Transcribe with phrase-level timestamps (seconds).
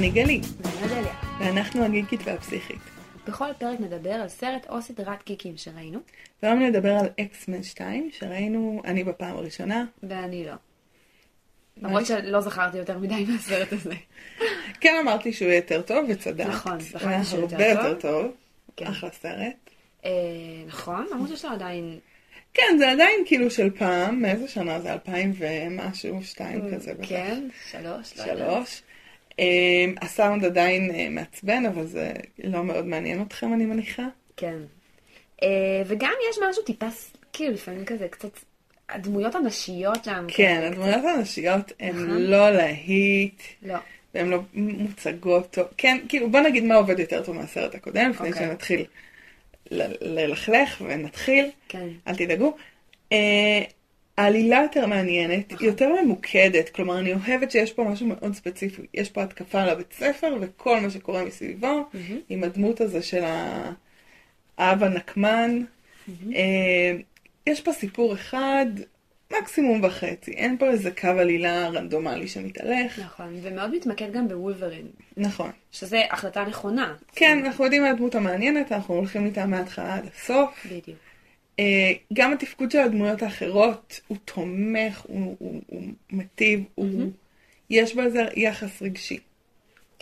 [0.00, 1.14] אני גלי, ואני אודליה.
[1.40, 2.78] ואנחנו הגיקית והפסיכית.
[3.26, 5.98] בכל פרק נדבר על סרט או סדרת גיקים שראינו,
[6.42, 9.84] והיום נדבר על אקסמן 2, שראינו אני בפעם הראשונה.
[10.02, 10.52] ואני לא.
[11.76, 13.94] למרות שלא זכרתי יותר מדי מהסרט הזה.
[14.80, 16.48] כן אמרתי שהוא יהיה יותר טוב, וצדקת.
[16.48, 17.86] נכון, הוא היה זכרתי שהוא יותר הרבה טוב.
[17.86, 18.32] יותר טוב.
[18.76, 18.86] כן.
[18.86, 19.70] אחלה סרט.
[20.04, 20.10] אה,
[20.66, 21.98] נכון, למרות שיש לו עדיין...
[22.54, 24.92] כן, זה עדיין כאילו של פעם, מאיזה שנה זה?
[24.92, 27.08] 2000 ומשהו, שתיים כזה בטח.
[27.08, 28.38] כן, שלוש, לא יודעת.
[28.38, 28.82] שלוש.
[29.40, 32.12] אמ, הסאונד עדיין אה, מעצבן, אבל זה
[32.44, 34.06] לא מאוד מעניין אתכם, אני מניחה.
[34.36, 34.58] כן.
[35.42, 36.86] אה, וגם יש משהו טיפה,
[37.32, 38.38] כאילו לפעמים כזה קצת...
[38.92, 40.26] הדמויות הנשיות שם.
[40.28, 41.96] כן, הדמויות הנשיות הן.
[42.08, 43.78] לא להיט, לא.
[44.14, 45.66] והן לא מוצגות טוב.
[45.76, 48.46] כן, כאילו, בוא נגיד מה עובד יותר טוב מהסרט הקודם, לפני אוקיי.
[48.46, 48.84] שנתחיל
[50.00, 51.88] ללכלך ונתחיל, כן.
[52.08, 52.56] אל תדאגו.
[53.12, 53.62] אה,
[54.20, 55.66] העלילה יותר מעניינת, נכון.
[55.66, 59.92] יותר ממוקדת, כלומר אני אוהבת שיש פה משהו מאוד ספציפי, יש פה התקפה על הבית
[59.92, 61.84] ספר וכל מה שקורה מסביבו.
[62.28, 63.24] עם הדמות הזה של
[64.58, 65.62] האב הנקמן.
[66.34, 66.96] אה,
[67.46, 68.66] יש פה סיפור אחד,
[69.40, 72.98] מקסימום וחצי, אין פה איזה קו עלילה רנדומלי שמתהלך.
[72.98, 74.86] נכון, ומאוד מתמקד גם בוולברין,
[75.16, 75.50] נכון.
[75.72, 76.94] שזה החלטה נכונה.
[77.14, 80.66] כן, אנחנו יודעים מה הדמות המעניינת, אנחנו הולכים איתה מההתחלה עד הסוף.
[80.66, 81.09] בדיוק.
[81.58, 87.10] אה, גם התפקוד של הדמויות האחרות הוא תומך, הוא, הוא, הוא מטיב, הוא...
[87.70, 89.18] יש בזה יחס רגשי.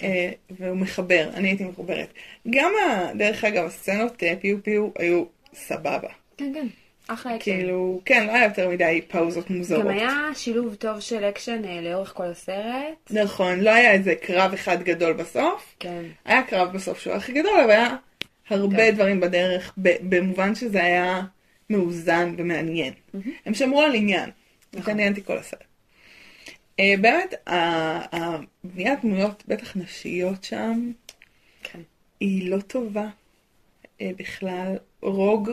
[0.03, 2.13] אה, והוא מחבר, אני הייתי מחוברת.
[2.51, 5.25] גם, ה, דרך אגב, הסצנות אה, פיו פיו היו
[5.55, 6.09] סבבה.
[6.37, 6.67] כן, כן.
[7.09, 7.45] אחלה אקשן.
[7.57, 9.85] כאילו, כן, לא היה יותר מדי פאוזות מוזרות.
[9.85, 13.11] גם היה שילוב טוב של אקשן לאורך כל הסרט.
[13.11, 15.75] נכון, לא היה איזה קרב אחד גדול בסוף.
[15.79, 16.03] כן.
[16.25, 17.97] היה קרב בסוף שהוא הכי גדול, אבל היה
[18.51, 18.95] הרבה כן.
[18.95, 21.21] דברים בדרך, במובן שזה היה
[21.71, 22.93] מאוזן ומעניין.
[23.47, 24.31] הם שמרו על עניין.
[24.73, 24.83] נכון.
[24.83, 25.65] התעניינתי כל הסרט.
[26.81, 30.93] אה, באמת, הבניית דמויות, בטח נשיות שם,
[31.63, 31.81] כן.
[32.21, 33.09] היא לא טובה
[34.01, 34.77] אה, בכלל.
[35.03, 35.51] רוג,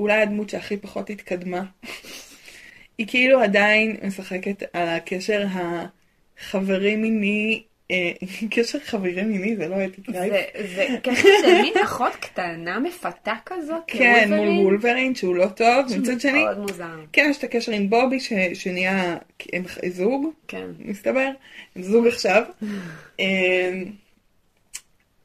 [0.00, 1.64] אולי הדמות שהכי פחות התקדמה.
[2.98, 7.62] היא כאילו עדיין משחקת על הקשר החברי מיני,
[8.50, 10.30] קשר חברי מיני זה לא אתיקאי.
[10.30, 10.42] זה,
[10.74, 13.82] זה קשר של מין אחות קטנה מפתה כזאת.
[13.98, 17.04] כן, מול וולברין שהוא לא טוב, מצד שני, מאוד מוזר.
[17.12, 18.20] כן יש את הקשר עם בובי
[18.54, 19.16] שנהיה,
[19.52, 20.66] הם זוג, כן.
[20.78, 21.30] מסתבר,
[21.76, 22.42] הם זוג עכשיו,
[23.20, 23.82] אה,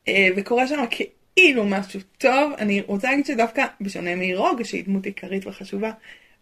[0.07, 0.85] אה, וקורה שם
[1.35, 5.91] כאילו משהו טוב, אני רוצה להגיד שדווקא בשונה מרוג, שהיא דמות עיקרית וחשובה,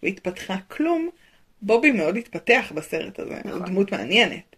[0.04, 1.10] והתפתחה כלום,
[1.62, 3.52] בובי מאוד התפתח בסרט הזה, נכון.
[3.52, 4.49] הוא דמות מעניינת,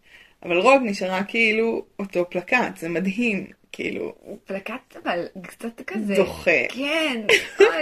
[0.43, 6.15] אבל רוג נשארה כאילו אותו פלקט, זה מדהים, כאילו, הוא פלקט אבל קצת כזה.
[6.15, 6.51] דוחה.
[6.69, 7.21] כן.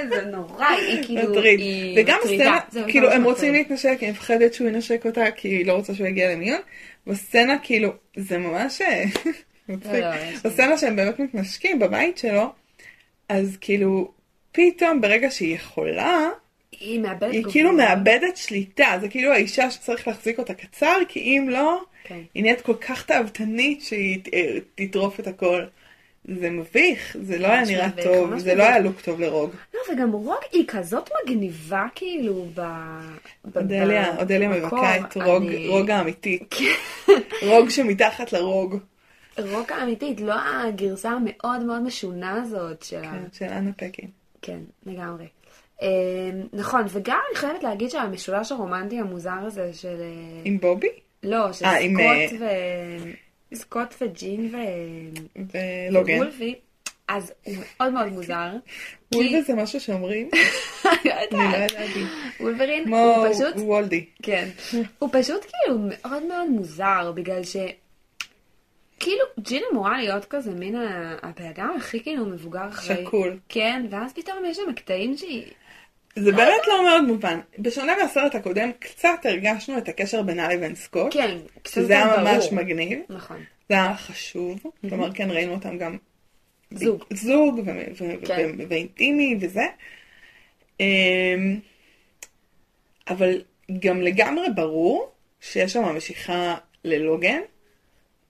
[0.09, 0.65] זה נורא.
[0.67, 1.31] היא כאילו...
[1.31, 1.59] מטריד.
[1.59, 2.19] היא וגם.
[2.23, 3.61] הסצנה, כאילו הם רוצים מטריד.
[3.69, 6.59] להתנשק, היא מפחדת שהוא ינשק אותה, כי היא לא רוצה שהוא יגיע למיון.
[7.07, 9.03] בסצנה כאילו, זה ממש אה,
[9.69, 9.93] מצחיק.
[9.93, 12.49] לא, יש לי- בסצנה שהם באמת מתנשקים בבית שלו,
[13.29, 14.11] אז כאילו,
[14.51, 16.29] פתאום ברגע שהיא יכולה,
[16.79, 17.43] היא מאבדת היא.
[17.51, 22.19] כאילו מאבדת שליטה, זה כאילו האישה שצריך להחזיק אותה קצר, כי אם לא, כן.
[22.33, 25.63] היא נהיית כל כך תאוותנית שהיא אה, תטרוף את הכל.
[26.39, 28.69] זה מביך, זה לא היה נראה מביך, טוב, זה לא מביך.
[28.75, 29.51] היה לוק טוב לרוג.
[29.73, 32.61] לא, וגם רוג היא כזאת מגניבה כאילו ב...
[33.55, 34.49] אודליה, ב- אודליה.
[34.49, 36.55] מבכה את רוג, אני- רוג האמיתית.
[37.49, 38.75] רוג שמתחת לרוג.
[39.37, 40.33] רוק האמיתית, לא
[40.67, 43.01] הגרסה המאוד מאוד משונה הזאת של.
[43.01, 44.07] כן, של אנה פקין.
[44.41, 45.25] כן, לגמרי.
[45.81, 45.87] אה,
[46.53, 49.87] נכון, וגם אני חייבת להגיד שהמשולש הרומנטי המוזר הזה של...
[49.99, 50.87] אה, עם בובי?
[51.23, 52.45] לא, של אה, עם, סקוט ו...
[53.55, 54.57] סקוט וג'ין ו...
[55.35, 56.17] ולוגן.
[56.17, 56.55] וולפי,
[57.09, 58.49] אז הוא מאוד מאוד מוזר.
[59.15, 60.29] וולבי זה משהו שאומרים?
[60.85, 61.71] לא אני לא יודעת.
[61.71, 62.03] ידעתי.
[62.39, 63.55] וולברין כמו הוא פשוט...
[63.55, 64.05] וולדי.
[64.23, 64.49] כן.
[64.99, 67.57] הוא פשוט כאילו מאוד מאוד מוזר, בגלל ש...
[68.99, 70.75] כאילו, ג'ין אמורה להיות כזה מין
[71.21, 72.95] הבן אדם הכי כאילו מבוגר אחרי.
[72.95, 73.39] שקול.
[73.49, 75.43] כן, ואז פתאום יש שם קטעים שהיא...
[76.23, 77.39] זה באמת לא מאוד מובן.
[77.59, 81.13] בשונה מהסרט הקודם, קצת הרגשנו את הקשר בינה לבין סקוט.
[81.13, 82.55] כן, קצת שזה היה ממש ברור.
[82.63, 82.99] מגניב.
[83.09, 83.43] נכון.
[83.69, 84.59] זה היה חשוב.
[84.89, 85.97] כלומר, כן, ראינו אותם גם
[86.71, 87.03] זוג.
[87.13, 88.51] זוג ו- ו- כן.
[88.57, 89.65] ו- ואינטימי וזה.
[90.79, 91.59] אמ,
[93.09, 93.41] אבל
[93.79, 95.11] גם לגמרי ברור
[95.41, 97.39] שיש שם משיכה ללוגן,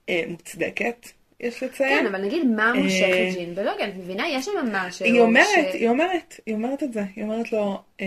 [0.09, 1.07] אה, מוצדקת,
[1.39, 1.99] יש לציין.
[1.99, 4.29] כן, אבל נגיד מה מושך אה, את ג'ין בלוגן, את מבינה?
[4.29, 5.05] יש שם משהו...
[5.05, 8.05] היא אומרת, היא אומרת, היא אומרת את זה, היא אומרת לו, אה,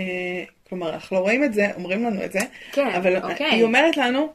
[0.69, 2.41] כלומר, אנחנו לא רואים את זה, אומרים לנו את זה,
[2.73, 3.47] כן, אבל אוקיי.
[3.47, 4.33] היא אומרת לנו,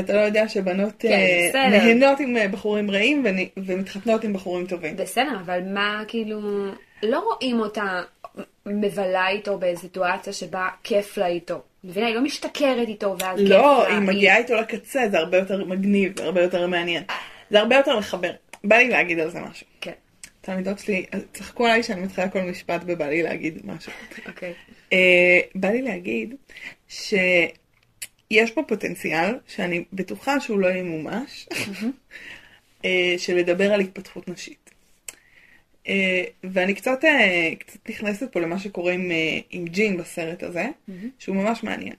[0.00, 1.84] אתה לא יודע שבנות כן, אה, בסדר.
[1.84, 3.24] נהנות עם אה, בחורים רעים
[3.56, 4.96] ומתחתנות עם בחורים טובים.
[4.96, 6.40] בסדר, אבל מה כאילו...
[7.02, 8.02] לא רואים אותה
[8.66, 11.60] מבלה איתו בסיטואציה שבה כיף לה איתו.
[11.84, 12.06] מבינה?
[12.06, 13.56] היא לא משתכרת איתו ואז כיף לה.
[13.56, 17.02] לא, היא מגיעה איתו לקצה, זה הרבה יותר מגניב, הרבה יותר מעניין.
[17.52, 18.32] זה הרבה יותר לחבר.
[18.64, 19.66] בא לי להגיד על זה משהו.
[19.80, 19.92] כן.
[20.40, 23.92] תלמידות שלי, צחקו עליי שאני מתחילה כל משפט ובא לי להגיד משהו.
[24.26, 24.54] אוקיי.
[24.92, 26.34] אה, בא לי להגיד
[26.88, 31.48] שיש פה פוטנציאל שאני בטוחה שהוא לא ימומש,
[32.84, 34.70] אה, של לדבר על התפתחות נשית.
[35.88, 39.10] אה, ואני קצת, אה, קצת נכנסת פה למה שקורה עם,
[39.50, 40.66] עם ג'ין בסרט הזה,
[41.18, 41.94] שהוא ממש מעניין.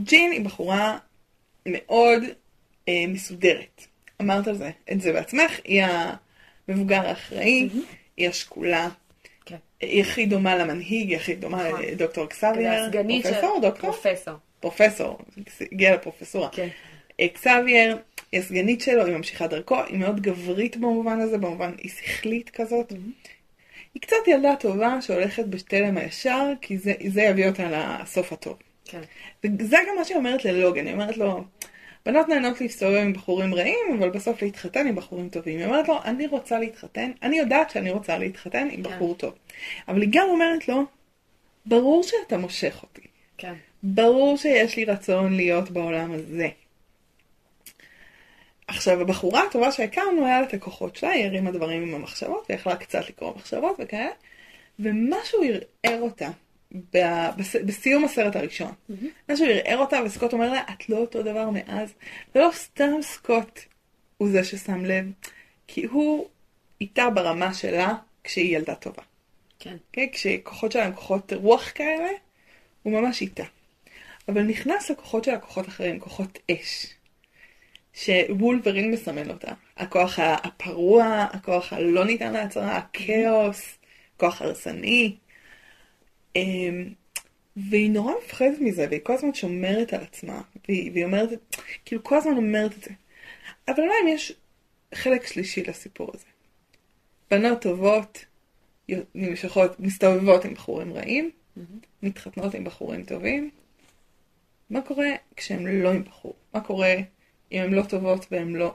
[0.00, 0.98] ג'ין היא בחורה
[1.66, 2.22] מאוד
[2.88, 3.86] אה, מסודרת.
[4.20, 5.84] אמרת על זה, את זה בעצמך, היא
[6.68, 7.68] המבוגר האחראי,
[8.16, 8.88] היא השקולה,
[9.44, 9.56] כן.
[9.80, 11.82] היא הכי דומה למנהיג, היא הכי דומה נכון.
[11.82, 13.30] לדוקטור כזה קסבייר, הסגנית של...
[13.30, 13.92] פרופסור, דוקטור?
[13.92, 14.34] פרופסור.
[14.60, 15.18] פרופסור,
[15.72, 16.48] הגיע לפרופסורה.
[16.52, 16.68] כן.
[17.20, 17.98] אה, קסבייר,
[18.32, 22.92] היא הסגנית שלו, היא ממשיכה דרכו, היא מאוד גברית במובן הזה, במובן, היא שכלית כזאת.
[23.94, 27.70] היא קצת ילדה טובה שהולכת בתלם הישר, כי זה, זה יביא אותה
[28.02, 28.56] לסוף הטוב.
[28.84, 29.00] כן.
[29.44, 31.44] וזה גם מה שהיא אומרת ללוגן, היא אומרת לו,
[32.06, 35.58] בנות נהנות להסתובב עם בחורים רעים, אבל בסוף להתחתן עם בחורים טובים.
[35.58, 38.82] היא אומרת לו, אני רוצה להתחתן, אני יודעת שאני רוצה להתחתן עם כן.
[38.82, 39.34] בחור טוב.
[39.88, 40.84] אבל היא גם אומרת לו,
[41.66, 43.06] ברור שאתה מושך אותי.
[43.38, 43.54] כן.
[43.82, 46.48] ברור שיש לי רצון להיות בעולם הזה.
[48.66, 52.76] עכשיו, הבחורה הטובה שהכרנו, היה לה את הכוחות שלה, היא הרימה דברים עם המחשבות, ויכלה
[52.76, 54.10] קצת לקרוא מחשבות וכאלה,
[54.78, 55.42] ומשהו
[55.82, 56.30] ערער אותה
[56.92, 58.72] בס- בסיום הסרט הראשון.
[59.30, 61.94] משהו ערער אותה, וסקוט אומר לה, את לא אותו דבר מאז.
[62.34, 63.60] ולא סתם סקוט
[64.16, 65.04] הוא זה ששם לב,
[65.66, 66.26] כי הוא
[66.80, 67.94] איתה ברמה שלה
[68.24, 69.02] כשהיא ילדה טובה.
[69.58, 69.76] כן.
[69.92, 70.06] כן?
[70.12, 72.08] כשכוחות שלה הם כוחות רוח כאלה,
[72.82, 73.44] הוא ממש איתה.
[74.28, 76.86] אבל נכנס לכוחות שלה כוחות אחרים, כוחות אש.
[77.94, 79.52] שוולברין מסמן אותה.
[79.76, 83.78] הכוח הפרוע, הכוח הלא ניתן להצהרה, הכאוס,
[84.16, 85.16] כוח הרסני.
[86.36, 86.92] אמ,
[87.56, 91.28] והיא נורא מפחדת מזה, והיא כל הזמן שומרת על עצמה, והיא, והיא אומרת,
[91.84, 92.90] כאילו כל הזמן אומרת את זה.
[93.68, 94.32] אבל אולי אם יש
[94.94, 96.24] חלק שלישי לסיפור הזה.
[97.30, 98.24] בנות טובות,
[99.14, 101.30] נמשכות, מסתובבות עם בחורים רעים,
[102.02, 103.50] מתחתנות עם בחורים טובים.
[104.70, 106.34] מה קורה כשהם לא עם בחור?
[106.54, 106.94] מה קורה
[107.52, 108.74] אם הן לא טובות והן לא...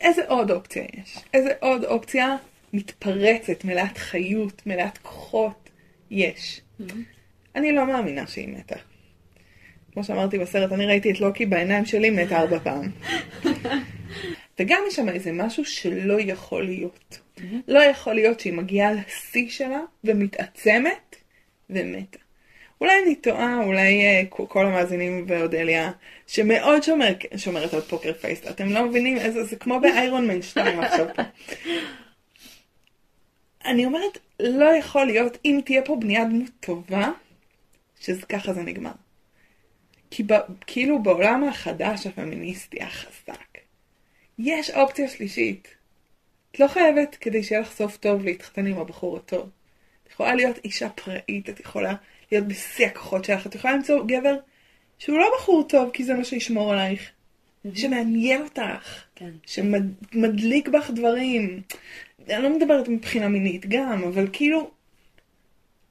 [0.00, 1.18] איזה עוד אופציה יש?
[1.34, 2.36] איזה עוד אופציה
[2.72, 5.59] מתפרצת, מלאת חיות, מלאת כוחות
[6.10, 6.60] יש?
[7.56, 8.76] אני לא מאמינה שהיא מתה.
[9.92, 12.90] כמו שאמרתי בסרט, אני ראיתי את לוקי בעיניים שלי מתה ארבע פעם.
[14.60, 17.18] וגם יש שם איזה משהו שלא יכול להיות.
[17.68, 21.16] לא יכול להיות שהיא מגיעה לשיא שלה ומתעצמת
[21.70, 22.18] ומתה.
[22.80, 25.90] אולי אני טועה, אולי אה, כל- כל המאזינים ואודליה,
[26.26, 30.80] שמאוד שומר, שומרת על פוקר פייס, אתם לא מבינים איזה, זה כמו באיירון מן 2
[30.80, 31.22] עכשיו פה.
[33.64, 37.10] אני אומרת, לא יכול להיות, אם תהיה פה בניית דמות טובה,
[38.00, 38.92] שככה זה נגמר.
[40.10, 40.32] כי ב,
[40.66, 43.58] כאילו בעולם החדש הפמיניסטי החזק,
[44.38, 45.68] יש אופציה שלישית.
[46.50, 49.50] את לא חייבת כדי שיהיה לך סוף טוב להתחתן עם הבחור הטוב.
[50.06, 51.94] את יכולה להיות אישה פראית, את יכולה
[52.32, 54.36] להיות בשיא הכוחות שלך, את יכולה למצוא גבר
[54.98, 57.10] שהוא לא בחור טוב, כי זה מה שישמור עלייך.
[57.74, 59.30] שמעניין אותך, כן.
[59.46, 61.62] שמדליק בך דברים.
[62.30, 64.70] אני לא מדברת מבחינה מינית גם, אבל כאילו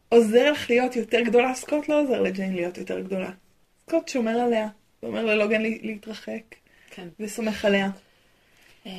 [0.09, 1.53] עוזר לך להיות יותר גדולה.
[1.55, 3.29] סקוט לא עוזר לג'יין להיות יותר גדולה.
[3.87, 4.67] סקוט שומר עליה,
[5.03, 6.41] ואומר ללוגן לה- להתרחק,
[6.89, 7.07] כן.
[7.19, 7.89] וסומך עליה.
[8.85, 8.91] אה,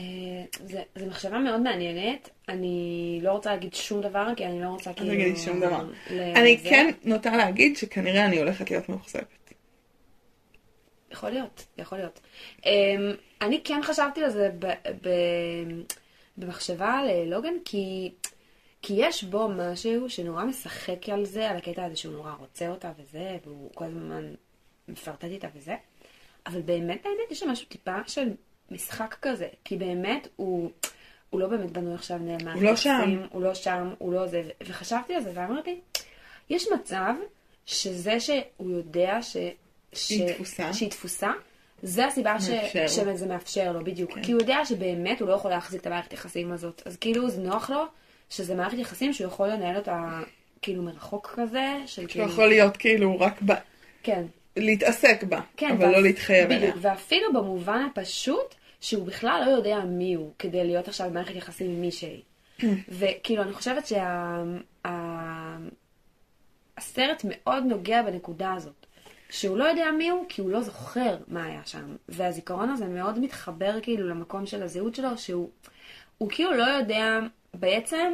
[0.95, 2.29] זה מחשבה מאוד מעניינת.
[2.49, 5.11] אני לא רוצה להגיד שום דבר, כי אני לא רוצה אל כאילו...
[5.11, 5.85] תגידי שום דבר.
[6.11, 6.59] ל- אני.
[6.59, 9.25] כן נוטה להגיד שכנראה אני הולכת להיות מאוכזבת.
[11.13, 12.21] יכול להיות, יכול להיות.
[12.61, 12.67] Um,
[13.43, 14.67] אני כן חשבתי על זה ב,
[16.37, 18.13] במחשבה ללוגן, כי,
[18.83, 22.93] כי יש בו משהו שנורא משחק על זה, על הקטע הזה שהוא נורא רוצה אותה
[22.99, 24.33] וזה, והוא כל הזמן
[24.89, 25.75] מפרטט איתה וזה,
[26.47, 28.29] אבל באמת באמת יש שם משהו טיפה של
[28.71, 30.71] משחק כזה, כי באמת הוא,
[31.31, 33.21] הוא לא באמת בנוי עכשיו מערכת הוא לא שם.
[33.31, 35.81] הוא לא שם, הוא לא זה, וחשבתי על זה ואמרתי,
[36.51, 37.15] יש מצב
[37.67, 39.37] שזה שהוא יודע ש...
[39.93, 40.09] ש...
[40.09, 40.73] שהיא תפוסה.
[40.73, 41.31] שהיא תפוסה,
[41.83, 42.51] זה הסיבה ש...
[42.89, 44.15] שזה מאפשר לו, בדיוק.
[44.15, 44.23] כן.
[44.23, 46.83] כי הוא יודע שבאמת הוא לא יכול להחזיק את המערכת יחסים הזאת.
[46.87, 47.85] אז כאילו זה נוח לו
[48.31, 50.21] שזה מערכת יחסים שהוא יכול לנהל אותה
[50.63, 52.27] כאילו מרחוק כזה, של כאילו...
[52.27, 53.53] יכול להיות כאילו רק ב...
[54.03, 54.25] כן.
[54.57, 56.59] להתעסק בה, כן, אבל ואפ- לא להתחייב אליה.
[56.59, 61.71] בדיוק, ואפילו במובן הפשוט, שהוא בכלל לא יודע מי הוא, כדי להיות עכשיו במערכת יחסים
[61.71, 62.23] עם מישהי.
[62.99, 63.85] וכאילו, אני חושבת
[66.77, 68.80] שהסרט מאוד נוגע בנקודה הזאת.
[69.31, 71.97] שהוא לא יודע מי הוא, כי הוא לא זוכר מה היה שם.
[72.09, 75.51] והזיכרון הזה מאוד מתחבר כאילו למקום של הזהות שלו, שהוא
[76.19, 77.19] הוא כאילו לא יודע
[77.55, 78.13] בעצם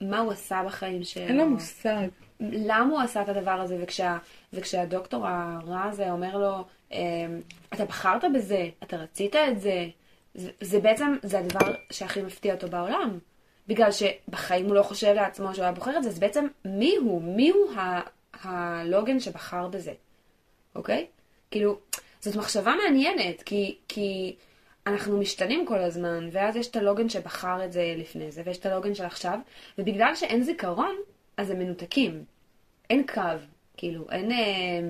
[0.00, 1.22] מה הוא עשה בחיים שלו.
[1.22, 2.08] אין לו מושג.
[2.40, 4.18] למה הוא עשה את הדבר הזה, וכשה,
[4.52, 6.98] וכשהדוקטור הרע הזה אומר לו, אמ,
[7.74, 9.88] אתה בחרת בזה, אתה רצית את זה,
[10.34, 13.18] זה, זה בעצם, זה הדבר שהכי מפתיע אותו בעולם.
[13.68, 17.22] בגלל שבחיים הוא לא חושב לעצמו שהוא היה בוחר את זה, אז בעצם מי הוא?
[17.22, 18.00] מי הוא ה,
[18.42, 19.92] הלוגן שבחר בזה,
[20.76, 21.06] אוקיי?
[21.50, 21.78] כאילו,
[22.20, 24.36] זאת מחשבה מעניינת, כי, כי
[24.86, 28.66] אנחנו משתנים כל הזמן, ואז יש את הלוגן שבחר את זה לפני זה, ויש את
[28.66, 29.38] הלוגן של עכשיו,
[29.78, 30.96] ובגלל שאין זיכרון,
[31.36, 32.24] אז הם מנותקים.
[32.90, 33.20] אין קו,
[33.76, 34.80] כאילו, אין אה,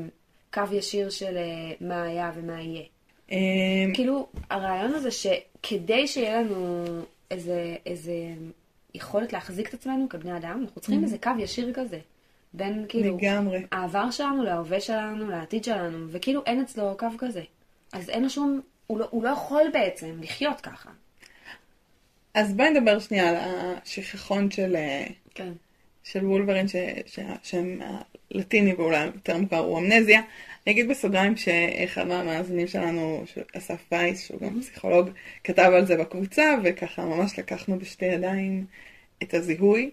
[0.55, 2.85] קו ישיר של אה, מה היה ומה יהיה.
[3.33, 6.85] אה, כאילו, הרעיון הזה שכדי שיהיה לנו
[7.31, 8.15] איזה, איזה
[8.95, 11.99] יכולת להחזיק את עצמנו כבני אדם, אנחנו צריכים איזה קו ישיר כזה.
[12.57, 13.63] בין כאילו, לגמרי.
[13.73, 17.43] העבר שלנו להווה שלנו, לעתיד שלנו, וכאילו אין אצלו קו כזה.
[17.93, 20.91] אז אין לו שום, הוא לא, הוא לא יכול בעצם לחיות ככה.
[22.35, 25.53] אז בואי נדבר שנייה על השכחון של, אה, כן.
[26.05, 26.67] של וולברין,
[27.07, 27.79] שהשם
[28.35, 30.21] הלטיני ואולי יותר מוכר הוא אמנזיה.
[30.67, 33.25] אני אגיד בסוגריים שאחד מהמאזינים שלנו,
[33.57, 35.11] אסף וייס, שהוא גם פסיכולוג,
[35.45, 38.65] כתב על זה בקבוצה, וככה ממש לקחנו בשתי ידיים
[39.23, 39.91] את הזיהוי.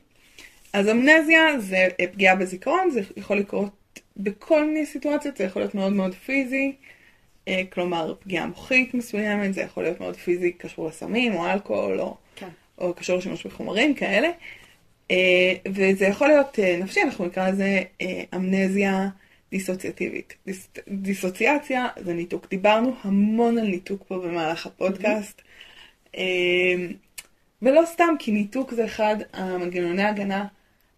[0.73, 5.75] אז אמנזיה זה אה, פגיעה בזיכרון, זה יכול לקרות בכל מיני סיטואציות, זה יכול להיות
[5.75, 6.75] מאוד מאוד פיזי,
[7.47, 12.17] אה, כלומר פגיעה מוחית מסוימת, זה יכול להיות מאוד פיזי, קשור לסמים או אלכוהול או,
[12.35, 12.49] כן.
[12.77, 14.29] או קשור לשימוש בחומרים כאלה.
[15.11, 17.81] אה, וזה יכול להיות נפשי, אנחנו נקרא לזה
[18.35, 19.09] אמנזיה
[19.53, 20.33] דיסוציאטיבית.
[20.45, 22.49] דיס, דיסוציאציה זה ניתוק.
[22.49, 25.41] דיברנו המון על ניתוק פה במהלך הפודקאסט.
[26.17, 26.23] אה,
[27.61, 30.45] ולא סתם, כי ניתוק זה אחד המנגנוני ההגנה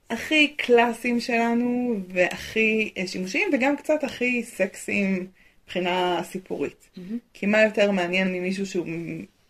[0.10, 5.28] הכי קלאסיים שלנו, והכי אה, שימושיים, וגם קצת הכי סקסיים
[5.64, 6.90] מבחינה סיפורית.
[7.34, 8.86] כי מה יותר מעניין ממישהו שהוא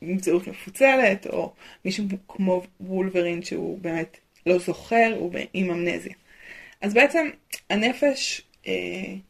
[0.02, 1.54] עם זהות מפוצלת, או
[1.86, 6.14] מישהו כמו וולברין שהוא באמת לא זוכר, הוא עם אמנזיה.
[6.82, 7.28] אז בעצם
[7.70, 8.74] הנפש אה,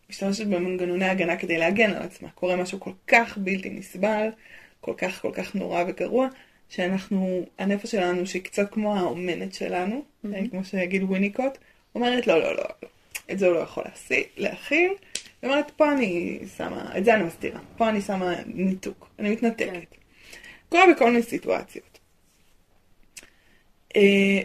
[0.10, 2.30] משתמשת במנגנוני הגנה כדי להגן על עצמה.
[2.30, 4.28] קורה משהו כל כך בלתי נסבל,
[4.82, 6.28] כל כך כל כך נורא וגרוע,
[6.70, 10.50] שאנחנו, הנפש שלנו, שהיא קצת כמו האומנת שלנו, mm-hmm.
[10.52, 11.58] כמו שיגיד וויניקוט,
[11.96, 12.88] אומרת לא, לא, לא, לא,
[13.32, 13.84] את זה הוא לא יכול
[14.38, 14.92] להכיל.
[15.42, 19.70] היא אומרת, פה אני שמה, את זה אני מסתירה, פה אני שמה ניתוק, אני מתנתקת.
[19.70, 19.80] כן.
[20.70, 22.00] קורה בכל מיני סיטואציות.
[23.96, 24.42] אה,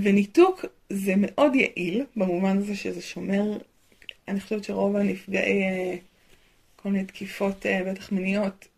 [0.00, 3.58] וניתוק זה מאוד יעיל, במובן הזה שזה שומר,
[4.28, 5.96] אני חושבת שרוב הנפגעי אה,
[6.76, 8.68] כל מיני תקיפות, בטח מיניות,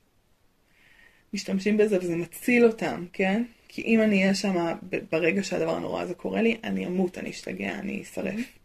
[1.32, 3.42] משתמשים בזה וזה מציל אותם, כן?
[3.68, 4.76] כי אם אני אהיה שם
[5.12, 8.58] ברגע שהדבר הנורא הזה קורה לי, אני אמות, אני אשתגע, אני אשרף.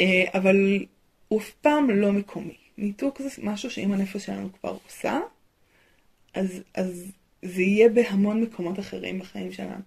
[0.00, 0.86] אה, אבל
[1.28, 2.56] הוא אף פעם לא מקומי.
[2.78, 5.20] ניתוק זה משהו שאם הנפש שלנו כבר עושה,
[6.34, 7.06] אז, אז
[7.42, 9.82] זה יהיה בהמון מקומות אחרים בחיים שלנו.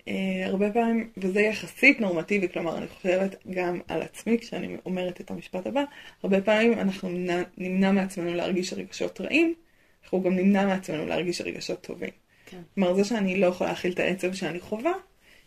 [0.00, 0.04] Uh,
[0.44, 5.66] הרבה פעמים, וזה יחסית נורמטיבי, כלומר, אני חושבת גם על עצמי כשאני אומרת את המשפט
[5.66, 5.84] הבא,
[6.22, 9.54] הרבה פעמים אנחנו נמנע, נמנע מעצמנו להרגיש רגשות רעים,
[10.12, 12.10] אנחנו גם נמנע מעצמנו להרגיש רגשות טובים.
[12.46, 12.60] כן.
[12.74, 14.92] כלומר, זה שאני לא יכולה להכיל את העצב שאני חווה,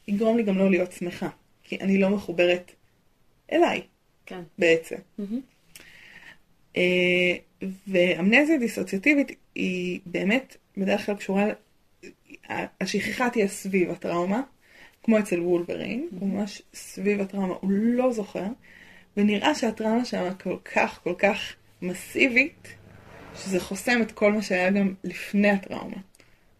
[0.07, 1.29] יגרום לי גם לא להיות שמחה,
[1.63, 2.71] כי אני לא מחוברת
[3.51, 3.81] אליי
[4.25, 4.41] כן.
[4.57, 4.95] בעצם.
[5.17, 5.41] מהמם.
[6.77, 7.35] אה,
[7.87, 11.45] ואמנזיה דיסוציאטיבית היא באמת בדרך כלל קשורה,
[12.81, 14.41] השכחה תהיה סביב הטראומה,
[15.03, 18.47] כמו אצל וולברין, הוא ממש סביב הטראומה, הוא לא זוכר,
[19.17, 22.67] ונראה שהטראומה שם כל כך כל כך מסיבית,
[23.37, 25.97] שזה חוסם את כל מה שהיה גם לפני הטראומה.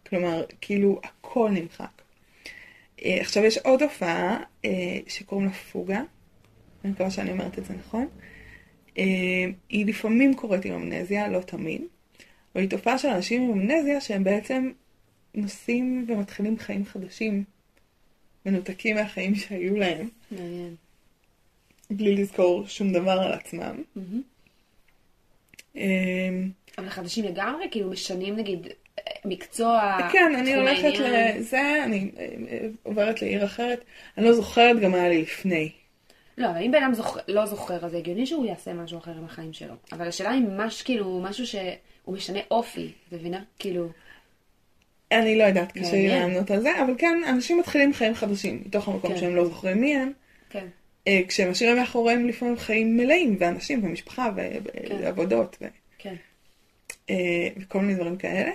[0.06, 2.02] כלומר, כאילו הכל נמחק.
[3.04, 6.02] אה, עכשיו יש עוד הופעה אה, שקוראים לה פוגה,
[6.84, 8.08] אני מקווה שאני אומרת את זה נכון.
[8.98, 9.04] אה,
[9.68, 11.82] היא לפעמים קורית עם אמנזיה, לא תמיד,
[12.54, 14.70] אבל היא תופעה של אנשים עם אמנזיה שהם בעצם
[15.34, 17.44] נוסעים ומתחילים חיים חדשים,
[18.46, 20.74] מנותקים מהחיים שהיו להם, מעניין.
[21.90, 23.82] בלי לזכור שום דבר על עצמם.
[23.96, 24.22] מהמם.
[25.76, 25.82] אה,
[26.78, 28.66] אבל חדשים לגמרי, כאילו משנים נגיד
[29.24, 31.38] מקצוע, כן, אני הולכת העניין.
[31.38, 33.84] לזה, אני אה, עוברת לעיר אחרת,
[34.18, 35.70] אני לא זוכרת גם מה היה לי לפני.
[36.38, 37.18] לא, אבל אם בן אדם זוכ...
[37.28, 39.74] לא זוכר, אז זה הגיוני שהוא יעשה משהו אחר עם החיים שלו.
[39.92, 43.42] אבל השאלה היא ממש כאילו משהו שהוא משנה אופי, את מבינה?
[43.58, 43.88] כאילו,
[45.12, 46.08] אני לא יודעת, קשה לי.
[46.08, 49.18] לענות על זה, אבל כן, אנשים מתחילים חיים חדשים, מתוך המקום כן.
[49.18, 50.12] שהם לא זוכרים מי הם,
[51.06, 54.96] אה, כשהם משאירים מאחוריהם לפעמים חיים מלאים, ואנשים, ומשפחה, כן.
[55.02, 55.66] ועבודות, ו-
[55.98, 56.14] כן,
[57.10, 58.50] אה, וכל מיני דברים כאלה.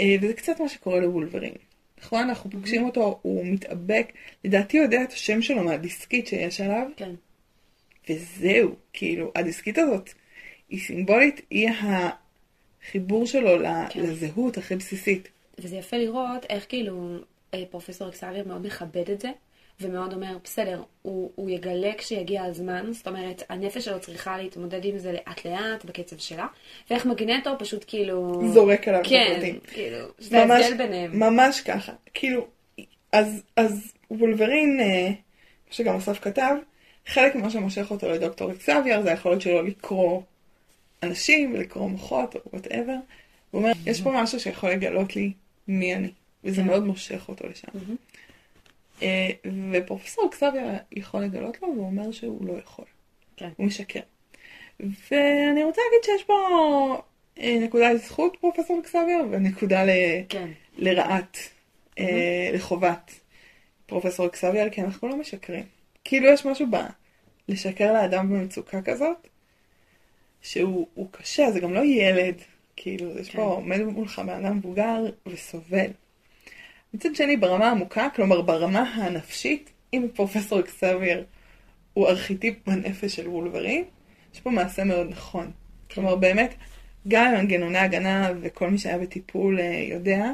[0.00, 1.54] אה, וזה קצת מה שקורה לוולברין.
[2.00, 2.28] נכון?
[2.28, 4.12] אנחנו פוגשים אותו, הוא מתאבק,
[4.44, 7.10] לדעתי הוא יודע את השם שלו מהדיסקית שיש עליו, כן,
[8.08, 10.10] וזהו, כאילו, הדיסקית הזאת
[10.68, 11.68] היא סימבולית, היא
[12.84, 13.58] החיבור שלו
[13.90, 14.00] כן.
[14.00, 15.28] לזהות הכי בסיסית.
[15.58, 17.18] וזה יפה לראות איך כאילו
[17.70, 19.30] פרופסור אקסלר מאוד מכבד את זה,
[19.80, 24.98] ומאוד אומר, בסדר, הוא, הוא יגלה כשיגיע הזמן, זאת אומרת, הנפש שלו צריכה להתמודד עם
[24.98, 26.46] זה לאט לאט, בקצב שלה,
[26.90, 28.42] ואיך מגנטו פשוט כאילו...
[28.52, 29.58] זורק עליו כן, הפרטים.
[29.66, 31.18] כאילו, זה ההבדל ביניהם.
[31.18, 31.92] ממש ככה.
[32.14, 32.46] כאילו,
[33.12, 35.10] אז, אז וולברין, אה,
[35.70, 36.54] שגם אסף כתב,
[37.06, 40.22] חלק ממה שמושך אותו לדוקטור אקסביאר זה היכולת שלו לקרוא
[41.02, 42.96] אנשים ולקרוא מוחות או whatever.
[43.50, 45.32] הוא אומר, יש פה משהו שיכול לגלות לי
[45.68, 46.10] מי אני,
[46.44, 46.66] וזה כן.
[46.66, 47.68] מאוד מושך אותו לשם.
[49.02, 49.30] אה,
[49.72, 52.84] ופרופסור אקסביאר יכול לגלות לו, והוא אומר שהוא לא יכול.
[53.36, 53.50] כן.
[53.56, 54.00] הוא משקר.
[54.80, 56.34] ואני רוצה להגיד שיש פה
[57.40, 59.90] אה, נקודה לזכות פרופסור אקסביאר ונקודה ל...
[60.28, 61.38] כן, לרעת,
[61.98, 63.20] אה, לחובת
[63.86, 65.64] פרופסור אקסביאר, כי אנחנו לא משקרים.
[66.04, 66.76] כאילו יש משהו ב...
[67.48, 69.28] לשקר לאדם במצוקה כזאת,
[70.42, 72.34] שהוא הוא קשה, זה גם לא ילד,
[72.76, 73.38] כאילו, יש כן.
[73.38, 75.90] פה עומד מולך בן אדם מבוגר וסובל.
[76.94, 81.24] מצד שני, ברמה העמוקה, כלומר ברמה הנפשית, אם פרופסור אקסביאר
[81.94, 83.84] הוא ארכיטיפ בנפש של וולברין,
[84.34, 85.50] יש פה מעשה מאוד נכון.
[85.90, 86.54] כלומר, באמת,
[87.08, 90.32] גם מנגנוני הגנה וכל מי שהיה בטיפול אה, יודע,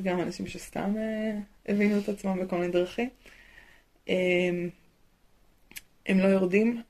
[0.00, 1.38] וגם אנשים שסתם אה,
[1.68, 3.08] הבינו את עצמם בכל מיני דרכים,
[4.08, 4.14] אה,
[6.06, 6.82] הם לא יורדים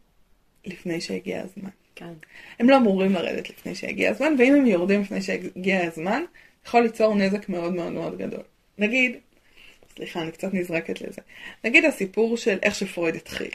[0.65, 1.71] לפני שהגיע הזמן.
[1.95, 2.13] כן.
[2.59, 6.23] הם לא אמורים לרדת לפני שהגיע הזמן, ואם הם יורדים לפני שהגיע הזמן,
[6.67, 8.43] יכול ליצור נזק מאוד מאוד מאוד גדול.
[8.79, 9.17] נגיד,
[9.97, 11.21] סליחה, אני קצת נזרקת לזה.
[11.65, 13.51] נגיד הסיפור של איך שפרויד התחיל.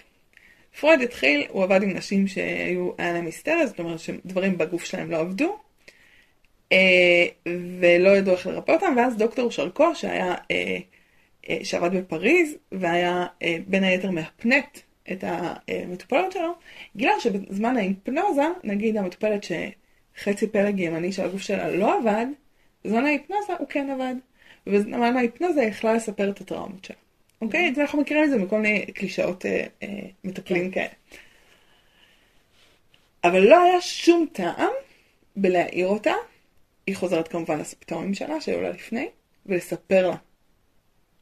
[0.80, 5.12] פרויד התחיל, הוא עבד עם נשים שהיו, היה להם היסטריה, זאת אומרת שדברים בגוף שלהם
[5.12, 5.58] לא עבדו,
[6.72, 7.26] אה,
[7.80, 10.78] ולא ידעו איך לרפא אותם, ואז דוקטור שרקו, שהיה, אה,
[11.50, 13.26] אה, שעבד בפריז, והיה
[13.68, 14.78] בין היתר מהפנט
[15.12, 16.54] את המטופלות שלו,
[16.96, 22.26] גילה שבזמן ההיפנוזה, נגיד המטופלת שחצי פלג ימני של הגוף שלה לא עבד,
[22.86, 24.16] בזמן ההיפנוזה הוא כן עבד.
[24.68, 26.96] ובזמן ההיפנוזה היא יכלה לספר את הטראומות שלה.
[27.42, 27.70] אוקיי?
[27.72, 29.88] אז אנחנו מכירים את זה מכל מיני קלישאות אה, אה,
[30.24, 30.94] מטפלים כאלה.
[33.24, 34.72] אבל לא היה שום טעם
[35.36, 36.14] בלהעיר אותה.
[36.88, 39.10] היא חוזרת כמובן לסימפטומים שלה, שהיו לה לפני,
[39.46, 40.16] ולספר לה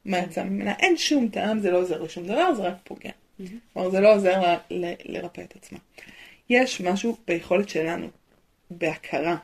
[0.05, 0.73] מה יצא ממנה.
[0.79, 3.11] אין שום טעם, זה לא עוזר לשום דבר, זה רק פוגע.
[3.73, 4.57] כלומר, זה לא עוזר לה
[5.05, 5.79] לרפא את עצמה.
[6.49, 8.07] יש משהו ביכולת שלנו,
[8.71, 9.37] בהכרה,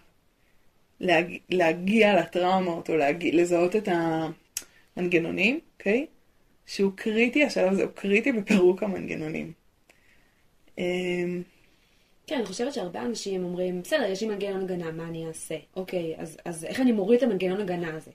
[0.99, 1.38] להג...
[1.49, 3.31] להגיע לטראומות, או להגיע...
[3.33, 3.89] לזהות את
[4.97, 6.05] המנגנונים, אוקיי?
[6.65, 9.51] שהוא קריטי, השלב הזה הוא קריטי בפירוק המנגנונים.
[10.77, 11.41] אמ,
[12.27, 15.55] כן, אני חושבת שהרבה אנשים אומרים, בסדר, יש לי מנגנון הגנה, מה אני אעשה?
[15.75, 18.12] אוקיי, אז, אז איך אני מוריד את המנגנון הגנה הזה?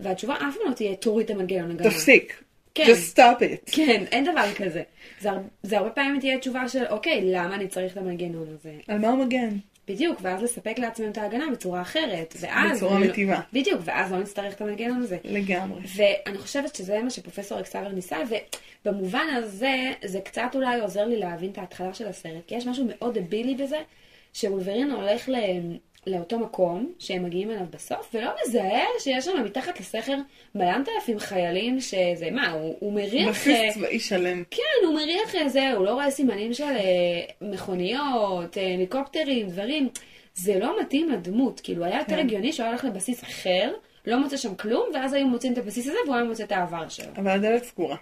[0.00, 1.90] והתשובה אף פעם לא תהיה, תוריד את המנגנון הגנה.
[1.90, 2.42] תפסיק.
[2.74, 2.84] כן.
[2.84, 3.72] Just stop it.
[3.76, 4.82] כן, אין דבר כזה.
[5.20, 8.74] זה, הר- זה הרבה פעמים תהיה תשובה של, אוקיי, למה אני צריך את המנגנון הזה?
[8.88, 9.48] על מה הוא מגן?
[9.88, 12.34] בדיוק, ואז לספק לעצמנו את ההגנה בצורה אחרת.
[12.40, 12.76] ואז...
[12.76, 13.40] בצורה לא- מיטיבה.
[13.52, 15.18] בדיוק, ואז לא נצטרך את המנגנון הזה.
[15.24, 15.80] לגמרי.
[15.96, 18.18] ואני חושבת שזה מה שפרופסור אקסאבר ניסה,
[18.84, 22.86] ובמובן הזה, זה קצת אולי עוזר לי להבין את ההתחלה של הסרט, כי יש משהו
[22.88, 23.78] מאוד דבילי בזה,
[24.34, 25.34] שוולברין הולך ל...
[26.06, 30.16] לאותו מקום שהם מגיעים אליו בסוף, ולא מזהה שיש שם מתחת לסכר
[30.54, 33.28] מלנת אלפים חיילים שזה, מה, הוא, הוא מריח...
[33.28, 34.42] בסיס אה, צבאי שלם.
[34.50, 39.88] כן, הוא מריח איזה, הוא לא רואה סימנים של אה, מכוניות, אה, הליקופטרים, דברים.
[40.34, 42.18] זה לא מתאים לדמות, כאילו היה יותר כן.
[42.18, 43.72] הגיוני שהוא היה הולך לבסיס אחר,
[44.06, 46.88] לא מוצא שם כלום, ואז היו מוצאים את הבסיס הזה והוא היה מוצא את העבר
[46.88, 47.06] שלו.
[47.16, 47.96] אבל הדלת סגורה.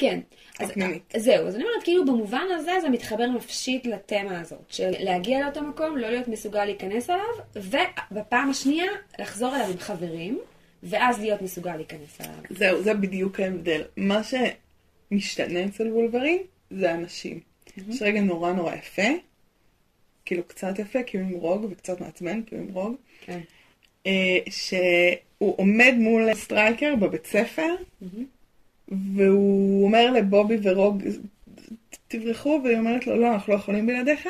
[0.00, 0.20] כן.
[0.58, 1.12] אז הפנימית.
[1.16, 5.62] זהו, אז אני אומרת, כאילו במובן הזה זה מתחבר נפשית לתמה הזאת, של להגיע לאותו
[5.62, 7.64] מקום, לא להיות מסוגל להיכנס אליו,
[8.10, 10.40] ובפעם השנייה לחזור אליו עם חברים,
[10.82, 12.34] ואז להיות מסוגל להיכנס אליו.
[12.50, 13.82] זהו, זה בדיוק ההבדל.
[13.96, 16.38] מה שמשתנה אצל וולברין
[16.70, 17.40] זה אנשים.
[17.88, 19.08] יש רגע נורא נורא יפה,
[20.24, 23.40] כאילו קצת יפה, כי הוא עם רוג, וקצת מעצבן, כי הוא עם רוג, כן.
[24.06, 27.74] אה, שהוא עומד מול סטרייקר בבית ספר,
[28.90, 31.02] והוא אומר לבובי ורוג,
[32.08, 34.28] תברחו, והיא אומרת לו, לא, אנחנו לא יכולים בלעדיך.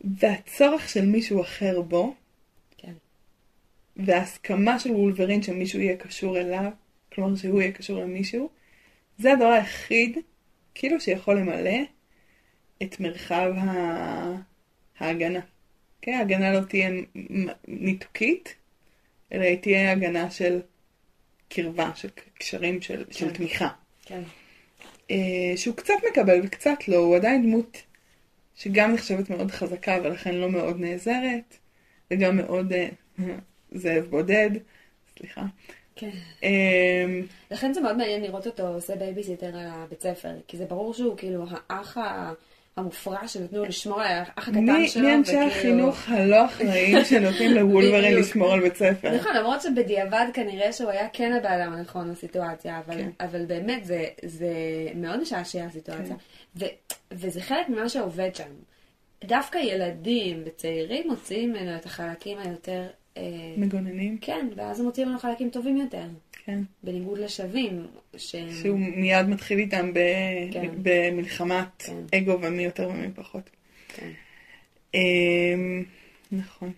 [0.00, 2.14] והצורך של מישהו אחר בו,
[2.78, 2.92] כן.
[3.96, 6.70] וההסכמה של וולברין שמישהו יהיה קשור אליו,
[7.12, 8.50] כלומר שהוא יהיה קשור למישהו,
[9.18, 10.18] זה הדבר היחיד,
[10.74, 11.80] כאילו שיכול למלא
[12.82, 14.54] את מרחב ה...
[14.98, 15.40] ההגנה.
[16.02, 16.90] כן, ההגנה לא תהיה
[17.68, 18.54] ניתוקית,
[19.32, 20.60] אלא היא תהיה הגנה של
[21.54, 23.34] קרבה, של קשרים, של, של כן.
[23.34, 23.68] תמיכה.
[24.04, 24.22] כן.
[25.10, 25.16] אה,
[25.56, 27.82] שהוא קצת מקבל וקצת לא, הוא עדיין דמות
[28.56, 31.56] שגם נחשבת מאוד חזקה ולכן לא מאוד נעזרת,
[32.10, 32.88] וגם מאוד אה,
[33.72, 34.50] זאב בודד,
[35.18, 35.42] סליחה.
[35.96, 36.10] כן.
[36.42, 40.94] אה, לכן זה מאוד מעניין לראות אותו עושה בייביסיטר על הבית ספר, כי זה ברור
[40.94, 42.32] שהוא כאילו האח ה-
[42.76, 45.02] המופרע שנתנו לשמור על האח הקטן שלו.
[45.02, 48.16] מי אנשי החינוך הלא אחראיים שנותנים לוולברין.
[48.16, 49.16] לשמור על בית ספר?
[49.16, 53.10] נכון, למרות שבדיעבד כנראה שהוא היה כן הבן אדם הנכון בסיטואציה, אבל, כן.
[53.20, 54.52] אבל באמת זה, זה
[54.94, 56.16] מאוד משעשע הסיטואציה.
[56.56, 56.64] ו,
[57.12, 58.50] וזה חלק ממה שעובד שם.
[59.24, 62.86] דווקא ילדים וצעירים מוציאים ממנו את החלקים היותר...
[63.16, 63.22] אה,
[63.56, 64.18] מגוננים?
[64.20, 66.04] כן, ואז הם מוציאים ממנו חלקים טובים יותר.
[66.46, 66.58] כן.
[66.82, 68.52] בניגוד לשווים, שהם...
[68.62, 69.98] שהוא מיד מתחיל איתם ב...
[70.52, 70.68] כן.
[70.82, 72.18] במלחמת כן.
[72.18, 73.50] אגו ומי יותר ומי פחות.
[73.88, 74.10] כן.
[74.94, 75.84] אמ,
[76.32, 76.72] נכון.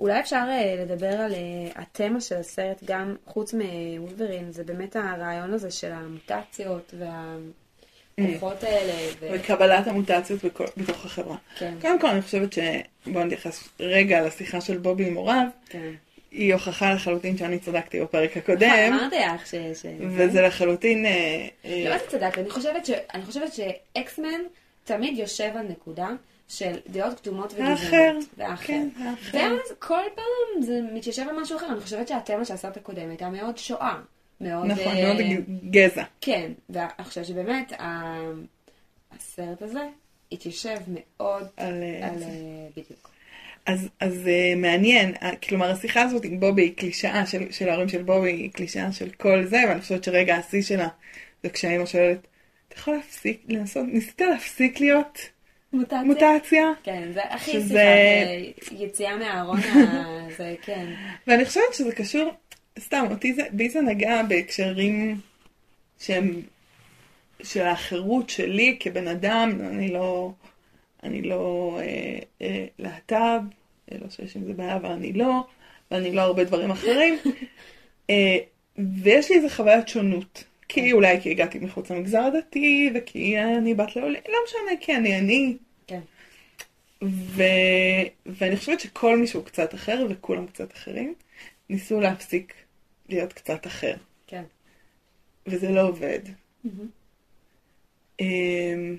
[0.00, 1.38] אולי אפשר אה, לדבר על אה,
[1.74, 6.94] התמה של הסרט, גם חוץ מוולברין, זה באמת הרעיון הזה של המוטציות
[8.18, 8.92] והכוחות האלה.
[9.20, 9.28] ו...
[9.32, 11.36] וקבלת המוטציות בכל- בתוך החברה.
[11.58, 12.58] כן, קודם כל אני חושבת ש...
[13.06, 15.46] בואו נתייחס רגע לשיחה של בובי עם הוריו.
[15.68, 15.92] כן.
[16.34, 18.92] היא הוכחה לחלוטין שאני צדקתי בפרק נכון, הקודם.
[18.92, 19.54] אמרתי לך ש...
[19.54, 21.06] ש- וזה לחלוטין...
[21.06, 24.40] אה, אה, לא, את צדקת, אני חושבת ש- אני חושבת שאקסמן
[24.84, 26.08] תמיד יושב על נקודה
[26.48, 27.86] של דעות קדומות האחר.
[27.86, 28.24] וגזענות.
[28.36, 28.66] והאחר.
[28.66, 29.38] כן, האחר.
[29.38, 31.66] ואז כל פעם זה מתיישב על משהו אחר.
[31.66, 33.96] אני חושבת שהתמה של הסרט הקודם הייתה מאוד שואה.
[34.40, 34.66] מאוד...
[34.66, 35.16] נכון, אה, מאוד
[35.70, 36.04] גזע.
[36.20, 37.72] כן, ואני חושבת שבאמת
[39.12, 39.80] הסרט הזה
[40.32, 41.82] התיישב מאוד על,
[42.76, 43.13] בדיוק.
[43.66, 47.88] אז, אז uh, מעניין, uh, כלומר השיחה הזאת עם בובי היא קלישאה של, של ההורים
[47.88, 50.88] של בובי, היא קלישאה של כל זה, ואני חושבת שרגע השיא שלה
[51.42, 52.18] זה כשהאמא שואלת,
[52.68, 55.18] אתה יכול להפסיק, לנסות, ניסית להפסיק להיות
[55.72, 56.02] מוטציה?
[56.04, 56.64] מוטציה?
[56.82, 60.86] כן, זה הכי שזה- שיחה, זה יציאה מהארון, ה- זה כן.
[61.26, 62.30] ואני חושבת שזה קשור,
[62.78, 65.20] סתם, אותי זה, בי זה נגע בהקשרים
[66.00, 66.40] שהם,
[67.42, 70.32] של החירות שלי כבן אדם, אני לא,
[71.04, 73.40] אני לא אה, אה, להט"ב,
[73.92, 75.46] אה, לא שיש עם זה בעיה, אבל אני לא,
[75.90, 77.18] ואני לא הרבה דברים אחרים.
[78.10, 78.36] אה,
[79.02, 80.44] ויש לי איזה חוויית שונות.
[80.68, 85.18] כי אולי כי הגעתי מחוץ למגזר הדתי, וכי אני בת לעולים, לא משנה, כי אני
[85.18, 85.56] אני.
[85.86, 86.00] כן.
[87.02, 87.42] ו...
[88.26, 91.14] ואני חושבת שכל מי שהוא קצת אחר, וכולם קצת אחרים,
[91.70, 92.54] ניסו להפסיק
[93.08, 93.94] להיות קצת אחר.
[94.26, 94.42] כן.
[95.46, 96.20] וזה לא עובד.
[98.20, 98.96] אמ,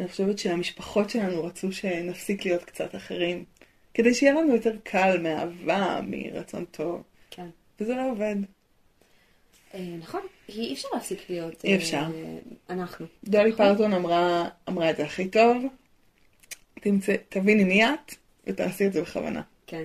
[0.00, 3.44] אני חושבת שהמשפחות שלנו רצו שנפסיק להיות קצת אחרים,
[3.94, 7.46] כדי שיהיה לנו יותר קל מאהבה, מרצון טוב, כן.
[7.80, 8.36] וזה לא עובד.
[9.74, 11.64] אה, נכון, אי אפשר להפסיק להיות...
[11.64, 12.02] אי אה, אפשר.
[12.70, 13.06] אנחנו.
[13.24, 15.64] דולי פרטון אמרה, אמרה את זה הכי טוב,
[16.80, 18.14] תמצא, תביני מי את,
[18.46, 19.42] ותעשי את זה בכוונה.
[19.66, 19.84] כן.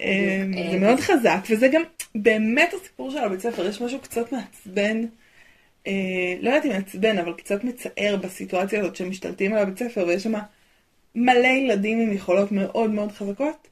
[0.00, 1.82] אה, זה מאוד חזק, וזה גם
[2.14, 5.08] באמת הסיפור של הבית ספר, יש משהו קצת מעצבן, אה,
[6.40, 10.32] לא יודעת אם מעצבן, אבל קצת מצער בסיטואציה הזאת שמשתלטים על הבית ספר, ויש שם
[11.14, 13.68] מלא ילדים עם יכולות מאוד מאוד חזקות,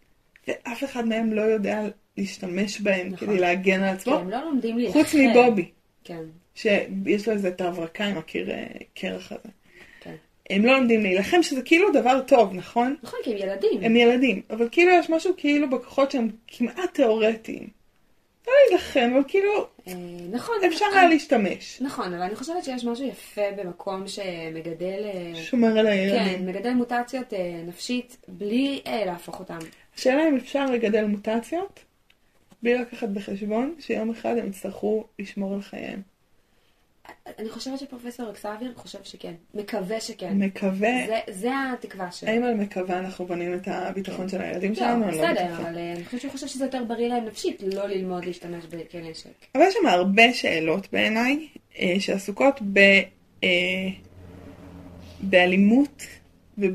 [0.49, 1.83] ואף אחד מהם לא יודע
[2.17, 3.29] להשתמש בהם נכון.
[3.29, 4.99] כדי להגן על עצמו, הם לא לומדים להילחם.
[4.99, 5.71] חוץ מבובי,
[6.05, 6.23] כן,
[6.55, 8.67] שיש לו איזה את ההברקה עם הקיר אה,
[9.15, 9.49] הזה.
[10.01, 10.15] כן.
[10.51, 12.97] הם לא לומדים להילחם, שזה כאילו דבר טוב, נכון?
[13.03, 13.83] נכון, כי הם ילדים.
[13.83, 17.82] הם ילדים, אבל כאילו יש משהו כאילו בכוחות שהם כמעט תיאורטיים.
[18.47, 19.93] לא להילחם, אבל כאילו אה,
[20.31, 20.55] נכון.
[20.67, 21.83] אפשר היה להשתמש.
[21.83, 25.01] נכון, אבל אני חושבת שיש משהו יפה במקום שמגדל...
[25.05, 26.47] אה, שומר על כן, הילדים.
[26.47, 29.59] מגדל מוטציות אה, נפשית בלי להפוך אותם.
[29.97, 31.81] השאלה אם אפשר לגדל מוטציות
[32.63, 36.12] בלי לקחת בחשבון שיום אחד הם יצטרכו לשמור על חייהם.
[37.39, 39.33] אני חושבת שפרופסור אקסאביר חושב שכן.
[39.55, 40.39] מקווה שכן.
[40.39, 42.29] מקווה, זה, זה התקווה שלו.
[42.29, 45.07] האם על מקווה אנחנו בונים את הביטחון של הילדים לא, שלנו?
[45.07, 45.57] לא בסדר.
[45.57, 49.31] אבל אה, אני חושבת שהוא חושב שזה יותר בריא להם נפשית, לא ללמוד להשתמש בכנשק.
[49.55, 52.79] אבל יש שם הרבה שאלות בעיניי, אה, שעסוקות ב,
[53.45, 53.49] אה,
[55.21, 56.03] באלימות
[56.59, 56.75] ובאלימות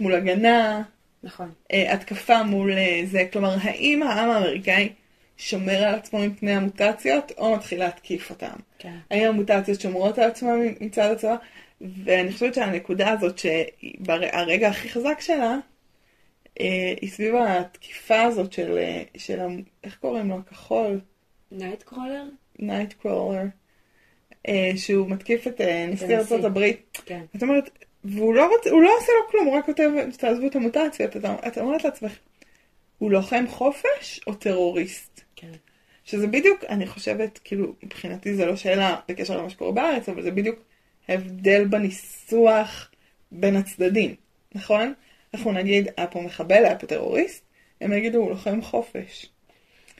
[0.00, 0.82] מול הגנה,
[1.22, 1.52] נכון.
[1.72, 2.70] התקפה מול
[3.04, 3.24] זה.
[3.32, 4.88] כלומר, האם העם האמריקאי
[5.38, 8.56] שומר על עצמו מפני המוטציות, או מתחיל להתקיף אותם?
[8.78, 8.96] כן.
[9.10, 11.36] האם המוטציות שומרות על עצמן מצד הצבא?
[11.80, 15.56] ואני חושבת שהנקודה הזאת, שהרגע הכי חזק שלה,
[16.60, 19.40] אה, היא סביב התקיפה הזאת של, אה, של,
[19.84, 20.38] איך קוראים לו?
[20.38, 21.00] הכחול?
[21.52, 22.24] נייט קרולר?
[22.58, 23.42] נייט קרולר,
[24.76, 26.16] שהוא מתקיף את אה, נשיא.
[26.16, 26.98] ארצות הברית.
[27.06, 27.24] כן.
[27.36, 27.70] את אומרת,
[28.04, 31.16] והוא לא, רוצ, לא עושה לו כלום, הוא רק כותב, תעזבו את המוטציות.
[31.46, 32.12] את אומרת לעצמך,
[32.98, 35.27] הוא לוחם חופש או טרוריסט?
[36.08, 40.30] שזה בדיוק, אני חושבת, כאילו, מבחינתי זה לא שאלה בקשר למה שקורה בארץ, אבל זה
[40.30, 40.58] בדיוק
[41.08, 42.90] הבדל בניסוח
[43.32, 44.14] בין הצדדים,
[44.54, 44.94] נכון?
[45.34, 47.42] אנחנו נגיד, היה פה מחבל, היה פה טרוריסט,
[47.80, 49.26] הם יגידו, הוא לוחם חופש.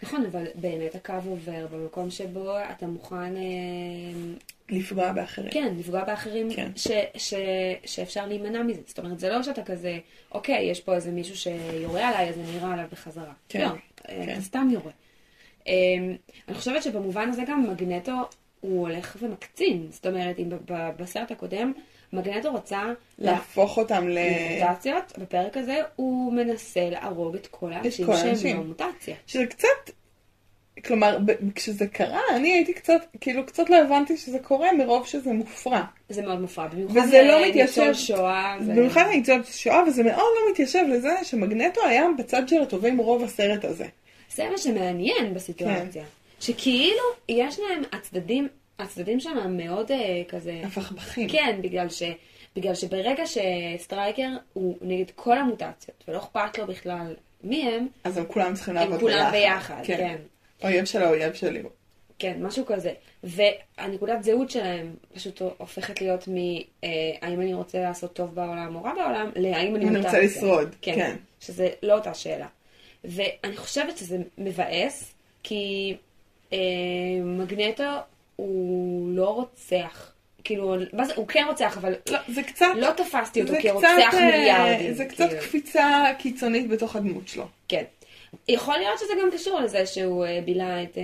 [0.02, 4.36] נכון, אבל באמת הקו עובר במקום שבו אתה מוכן, אה,
[4.68, 5.50] לפגוע באחרים.
[5.50, 6.70] כן, לפגוע באחרים כן.
[6.76, 7.34] ש, ש,
[7.84, 8.80] שאפשר להימנע מזה.
[8.86, 9.98] זאת אומרת, זה לא שאתה כזה,
[10.32, 13.32] אוקיי, יש פה איזה מישהו שיורה עליי, אז אני ארה עליו בחזרה.
[13.48, 14.32] כן, לא, כן.
[14.32, 14.92] אתה סתם יורה.
[15.68, 15.74] אה,
[16.48, 18.12] אני חושבת שבמובן הזה גם מגנטו
[18.60, 19.86] הוא הולך ומקצין.
[19.90, 20.48] זאת אומרת, אם
[20.96, 21.72] בסרט הקודם
[22.12, 22.82] מגנטו רצה
[23.18, 24.18] להפוך אותם ל...
[24.18, 28.56] למוטציות, בפרק הזה הוא מנסה להרוג את כל האנשים שהם.
[28.56, 29.16] לא מוטציה.
[29.26, 29.90] שזה קצת,
[30.84, 31.18] כלומר,
[31.54, 35.82] כשזה קרה, אני הייתי קצת, כאילו, קצת לא הבנתי שזה קורה מרוב שזה מופרע.
[36.08, 38.56] זה מאוד מופרע, במיוחד וזה לא לניצול מתיישב, שואה.
[38.60, 43.24] ו- במיוחד ניצול שואה, וזה מאוד לא מתיישב לזה שמגנטו היה בצד של הטובים רוב
[43.24, 43.86] הסרט הזה.
[44.38, 46.04] זה מה שמעניין בסיטואציה.
[46.04, 46.08] כן.
[46.40, 48.48] שכאילו, יש להם הצדדים,
[48.78, 50.60] הצדדים שם מאוד אה, כזה...
[50.64, 51.28] הפכפכים.
[51.28, 52.02] כן, בגלל, ש,
[52.56, 58.24] בגלל שברגע שסטרייקר הוא נגד כל המוטציות, ולא אכפת לו בכלל מי הם, אז הם
[58.28, 60.16] כולם צריכים הם לעבוד כולם ביחד, כן.
[60.64, 61.62] אויב של האויב שלי.
[62.18, 62.92] כן, משהו כזה.
[63.24, 66.36] והנקודת זהות שלהם פשוט הופכת להיות מ...
[66.84, 66.88] אה,
[67.22, 70.20] אני רוצה לעשות טוב בעולם או רע בעולם, להאם אני אני מוטציה.
[70.20, 70.94] רוצה לשרוד, כן.
[70.94, 71.16] כן.
[71.40, 72.46] שזה לא אותה שאלה.
[73.04, 75.96] ואני חושבת שזה מבאס, כי
[76.52, 76.58] אה,
[77.24, 77.84] מגנטו
[78.36, 80.12] הוא לא רוצח.
[80.44, 82.66] כאילו, מה זה, הוא כן רוצח, אבל לא, זה קצת...
[82.76, 84.94] לא תפסתי אותו זה כרוצח קצת, אה, מיליארדים.
[84.94, 85.40] זה קצת כאילו.
[85.42, 87.46] קפיצה קיצונית בתוך הדמות שלו.
[87.68, 87.84] כן.
[88.48, 90.98] יכול להיות שזה גם קשור לזה שהוא אה, בילה את...
[90.98, 91.02] אה,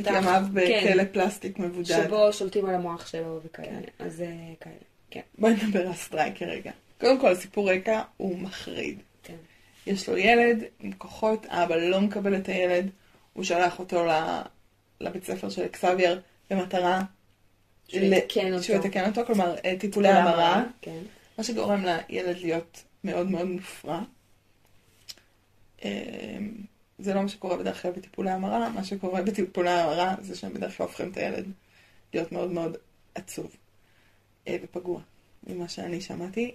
[0.00, 2.04] את ה- ימיו כן, בכלא פלסטיק מבודד.
[2.04, 3.78] שבו שולטים על המוח שלו וכאלה.
[3.98, 4.26] אז אה,
[4.60, 4.74] כאלה,
[5.10, 5.20] כן.
[5.38, 6.70] בואי נדבר על סטרייקר רגע.
[7.00, 8.98] קודם כל, סיפור רקע הוא מחריד.
[9.88, 12.90] יש לו ילד עם כוחות, האבא לא מקבל את הילד,
[13.32, 14.06] הוא שלח אותו
[15.00, 16.20] לבית ספר של אקסבייר
[16.50, 17.02] במטרה
[17.88, 18.64] שהוא יתקן אותו.
[18.64, 21.02] שהוא יתקן אותו, כלומר אה, טיפולי המרה, כן.
[21.38, 24.00] מה שגורם לילד להיות מאוד מאוד מופרע.
[25.84, 26.38] אה,
[26.98, 30.76] זה לא מה שקורה בדרך כלל בטיפולי המרה, מה שקורה בטיפולי המרה זה שהם בדרך
[30.76, 31.44] כלל הופכים את הילד
[32.14, 32.76] להיות מאוד מאוד
[33.14, 33.56] עצוב
[34.48, 35.00] אה, ופגוע,
[35.46, 36.54] ממה שאני שמעתי.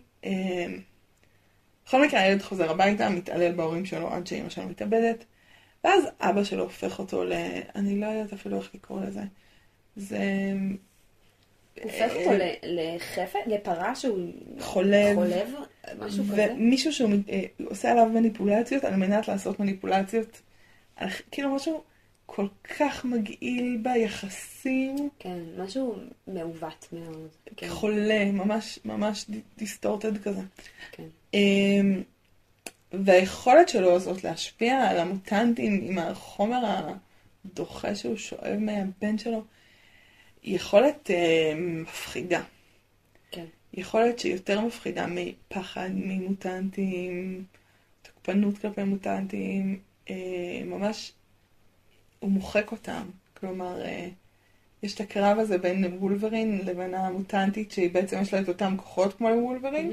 [1.85, 5.25] בכל מקרה הילד חוזר הביתה, מתעלל בהורים שלו עד שאימא שלו מתאבדת,
[5.83, 7.33] ואז אבא שלו הופך אותו ל...
[7.75, 9.21] אני לא יודעת אפילו איך לקרוא לזה.
[9.95, 10.19] זה...
[11.83, 14.19] הופך אותו ל- לחפת, לפרה שהוא
[14.59, 15.15] חולב.
[15.15, 15.49] חולב,
[15.99, 16.47] משהו כזה.
[16.51, 20.41] ומישהו שהוא אה, עושה עליו מניפולציות על מנת לעשות מניפולציות,
[21.31, 21.83] כאילו משהו
[22.25, 25.95] כל כך מגעיל ביחסים, כן, משהו
[26.27, 27.29] מעוות מאוד.
[27.55, 27.69] כן.
[27.69, 29.25] חולה, ממש ממש
[29.57, 30.41] דיסטורטד כזה.
[30.91, 31.07] כן.
[31.33, 32.01] אמ,
[32.91, 36.87] והיכולת שלו הזאת להשפיע על המוטנטים עם החומר
[37.45, 39.43] הדוחה שהוא שואב מהבן שלו,
[40.43, 42.43] היא יכולת אה, מפחידה.
[43.31, 43.45] כן.
[43.73, 47.43] יכולת שהיא יותר מפחידה מפחד ממוטנטים,
[48.01, 51.11] תוקפנות כלפי מוטנטים, אה, ממש
[52.23, 53.03] הוא מוחק אותם.
[53.39, 54.07] כלומר, אה,
[54.83, 59.13] יש את הקרב הזה בין וולברין לבין המוטנטית, שהיא בעצם יש לה את אותם כוחות
[59.13, 59.91] כמו לוולברין.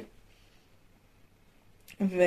[2.00, 2.22] ו...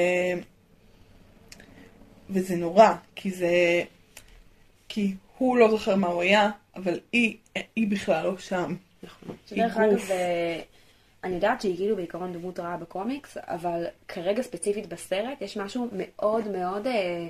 [2.29, 3.83] וזה נורא, כי זה...
[4.89, 7.37] כי הוא לא זוכר מה הוא היה, אבל היא,
[7.75, 8.75] היא בכלל לא שם.
[9.03, 9.35] נכון.
[9.47, 9.77] שדרך.
[9.77, 10.61] אגב, אה,
[11.23, 16.47] אני יודעת שהיא כאילו בעיקרון דמות רעה בקומיקס, אבל כרגע ספציפית בסרט יש משהו מאוד
[16.47, 17.27] מאוד אה,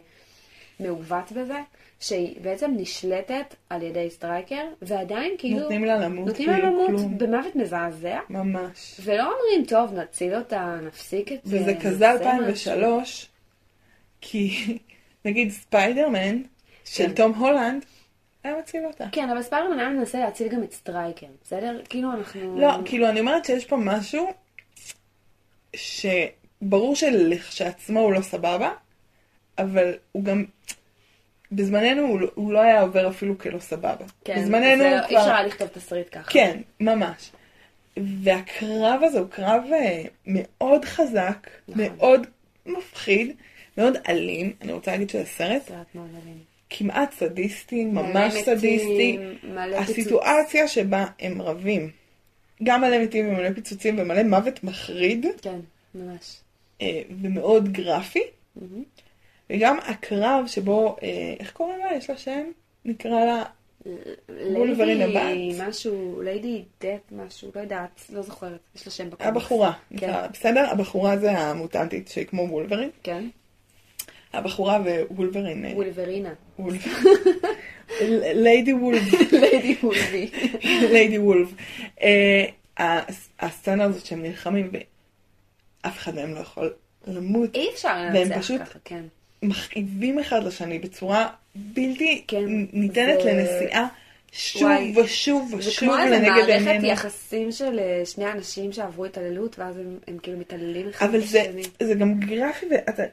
[0.79, 1.59] מעוות בזה,
[1.99, 6.87] שהיא בעצם נשלטת על ידי סטרייקר, ועדיין כאילו נותנים לה למות נותנים לה כאילו למות
[6.87, 7.17] כלום.
[7.17, 8.99] במוות מזעזע, ממש.
[9.03, 11.61] ולא אומרים, טוב, נציל אותה, נפסיק את זה.
[11.61, 13.29] וזה כזה נעשה 2003,
[14.21, 14.77] כי
[15.25, 16.41] נגיד ספיידרמן
[16.85, 17.13] של כן.
[17.13, 17.85] תום הולנד,
[18.43, 19.05] היה מציל אותה.
[19.11, 21.81] כן, אבל ספיידרמן היה מנסה להציל גם את סטרייקר, בסדר?
[21.89, 22.59] כאילו אנחנו...
[22.59, 24.27] לא, כאילו אני אומרת שיש פה משהו
[25.75, 28.71] שברור שלכשעצמו הוא לא סבבה,
[29.57, 30.45] אבל הוא גם,
[31.55, 34.05] בזמננו הוא לא- הוא לא היה עובר אפילו כלא סבבה.
[34.25, 35.31] כן, בזמננו זה- הוא אי אפשר כבר...
[35.33, 36.31] היה לכתוב תסריט ככה.
[36.31, 37.31] כן, ממש.
[37.97, 41.83] והקרב הזה הוא קרב אה, מאוד חזק, נכון.
[41.97, 42.27] מאוד
[42.65, 43.31] מפחיד,
[43.77, 44.53] מאוד אלים.
[44.61, 46.37] אני רוצה להגיד שזה סרט סרט מאוד אלים.
[46.69, 49.17] כמעט סדיסטי, מלא ממש מתים, סדיסטי.
[49.43, 49.75] מלא.
[49.77, 51.89] הסיטואציה שבה הם רבים,
[52.63, 55.59] גם מלא מתים ומלא פיצוצים ומלא מוות מחריד כן,
[55.95, 56.35] ממש.
[56.81, 58.23] אה, ומאוד גרפי,
[58.55, 58.83] מהמם.
[59.53, 61.07] וגם הקרב שבו, אה,
[61.39, 61.97] איך קוראים לה?
[61.97, 62.43] יש לה שם?
[62.85, 63.43] נקרא לה
[64.29, 65.67] וולברין ליידי הבת?
[65.69, 69.25] משהו, ליידי דט משהו, לא יודעת, לא זוכרת, יש לה שם בקומיקס.
[69.27, 69.71] הבחורה.
[69.89, 69.95] כן.
[69.95, 70.65] נקרא בסדר?
[70.71, 72.89] הבחורה זה המוטנטית שהיא כמו וולברין.
[73.03, 73.23] כן,
[74.33, 75.65] הבחורה ווולברין.
[75.65, 76.33] אה, וולברינה.
[78.43, 79.01] ליידי וולף.
[79.41, 80.29] ליידי וולבי.
[80.91, 81.49] ליידי וולף.
[82.01, 82.45] אה,
[82.77, 86.73] הס- הסצנה הזאת שהם נלחמים ואף אחד מהם לא יכול
[87.07, 87.55] למות.
[87.55, 89.03] אי אפשר לנצח ככה, כן.
[89.43, 93.87] מכאיבים אחד לשני בצורה בלתי כן, ניתנת זה- לנסיעה,
[94.31, 96.87] שוב וואי, ושוב זה ושוב כמו איזה לנגד מערכת עינינו.
[96.87, 101.43] יחסים של אה, שני אנשים שעברו התעללות, ואז הם, הם כאילו מתעללים אחד אבל זה,
[101.49, 101.63] בשני.
[101.87, 102.65] זה גם גרפי,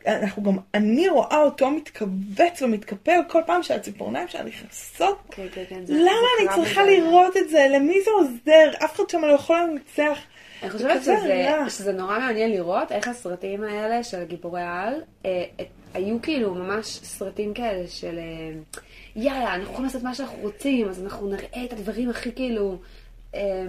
[0.06, 5.18] ואנחנו גם, אני רואה אותו מתכווץ ומתקפל כל פעם שהציפורניים שלה נכנסות.
[5.30, 6.90] כן, כן, כן, זה- למה זה אני צריכה בזה.
[6.90, 7.66] לראות את זה?
[7.70, 8.70] למי זה עוזר?
[8.84, 10.18] אף אחד שם לא יכול לנצח.
[10.62, 11.48] אני חושבת שזה.
[11.68, 14.94] שזה נורא מעניין לראות איך הסרטים האלה של גיבורי העל,
[15.26, 18.52] אה, אה, היו כאילו ממש סרטים כאלה של אה,
[19.16, 22.78] יאללה, אנחנו יכולים לעשות מה שאנחנו רוצים, אז אנחנו נראה את הדברים הכי כאילו
[23.34, 23.66] אה,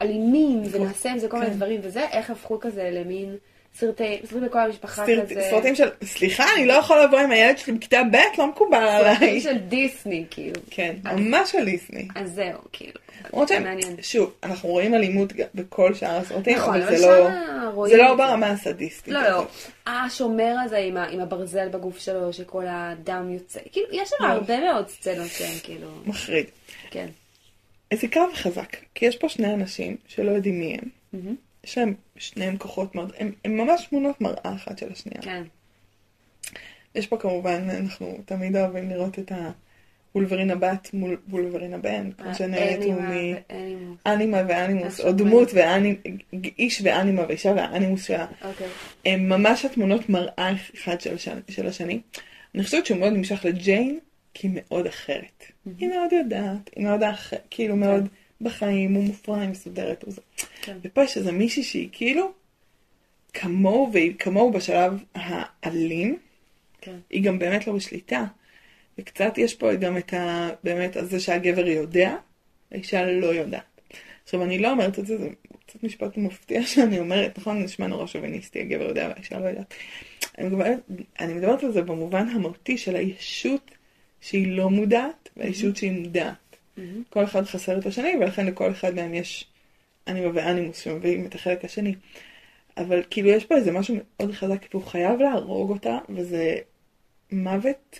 [0.00, 1.56] אלימים, ונעשה עם זה כל מיני כן.
[1.56, 3.36] דברים וזה, איך הפכו כזה למין
[3.74, 5.46] סרטי, סרטים לכל המשפחה סרט- כזה.
[5.50, 9.26] סרטים של, סליחה, אני לא יכול לבוא עם הילד שלי בכיתה ב', לא מקובל סרטים
[9.28, 9.40] עליי.
[9.40, 10.60] של דיסני, כאילו.
[10.70, 12.08] כן, ממש של דיסני.
[12.14, 12.92] אז זהו, כאילו.
[13.32, 13.64] למרות שהם.
[14.02, 18.14] שוב, אנחנו רואים אלימות בכל שאר הסרטים, נכון, אבל אבל זה לא, רואים זה לא.
[18.14, 19.14] ברמה הסדיסטית.
[19.14, 19.46] לא, לא.
[19.86, 23.60] השומר הזה עם, ה, עם הברזל בגוף שלו, שכל הדם יוצא.
[23.72, 24.28] כאילו, יש שם לא.
[24.28, 25.88] הרבה מאוד סצנות שהן כאילו...
[26.06, 26.46] מחריד.
[26.90, 27.06] כן.
[27.94, 30.88] זה קרב חזק, כי יש פה שני אנשים שלא יודעים מי הם.
[31.12, 31.36] מהמם.
[31.64, 35.22] יש להם שניהם כוחות מאוד, הם, הם ממש תמונות מראה אחת של השנייה.
[35.22, 35.42] כן.
[36.94, 39.32] יש פה כמובן, אנחנו תמיד אוהבים לראות את
[40.14, 43.38] הוולברין הבת מול וולברין הבן, אה, כמו שנראיתו אנימה
[44.06, 44.48] מאנימה ואנימוס.
[44.48, 45.12] ואנימוס, איך או.
[45.12, 45.96] דמות ואני,
[46.58, 48.26] איש ואנימה ואישה והאנימוס שלה.
[48.44, 48.66] אוקיי.
[49.06, 52.00] הם ממש התמונות מראה אחד של, השני.
[52.54, 53.98] אני חושבת שהוא מאוד נמשך לג'יין,
[54.34, 55.44] כי היא מאוד אחרת.
[55.78, 57.32] היא מאוד יודעת, היא מאוד אח...
[57.50, 58.08] כאילו מאוד
[58.42, 60.20] בחיים, הוא מופרע, היא מסודרת וזה.
[60.62, 60.76] כן.
[60.82, 62.32] ופה יש איזה מישהי שהיא כאילו
[63.34, 66.18] כמוהו, והיא כמוהו בשלב האלים,
[66.80, 66.96] כן.
[67.10, 68.24] היא גם באמת לא בשליטה.
[68.98, 70.50] וקצת יש פה גם את ה...
[70.64, 72.16] באמת, זה שהגבר יודע,
[72.72, 73.80] האישה לא יודעת.
[74.24, 75.28] עכשיו, אני לא אומרת את זה, זה
[75.66, 79.74] קצת משפט מפתיע שאני אומרת, נכון, נשמע נורא שוביניסטי, הגבר יודע והאישה לא יודעת.
[80.38, 80.78] אני מדברת,
[81.20, 83.70] אני מדברת על זה במובן המהותי של הישות
[84.20, 86.51] שהיא לא מודעת, והישות שהיא מודעת.
[87.10, 89.46] כל אחד חסר את השני, ולכן לכל אחד מהם יש
[90.08, 91.94] אנימה ואנימוס שמביאים את החלק השני.
[92.76, 96.56] אבל כאילו יש פה איזה משהו מאוד חזק, והוא חייב להרוג אותה, וזה
[97.32, 97.98] מוות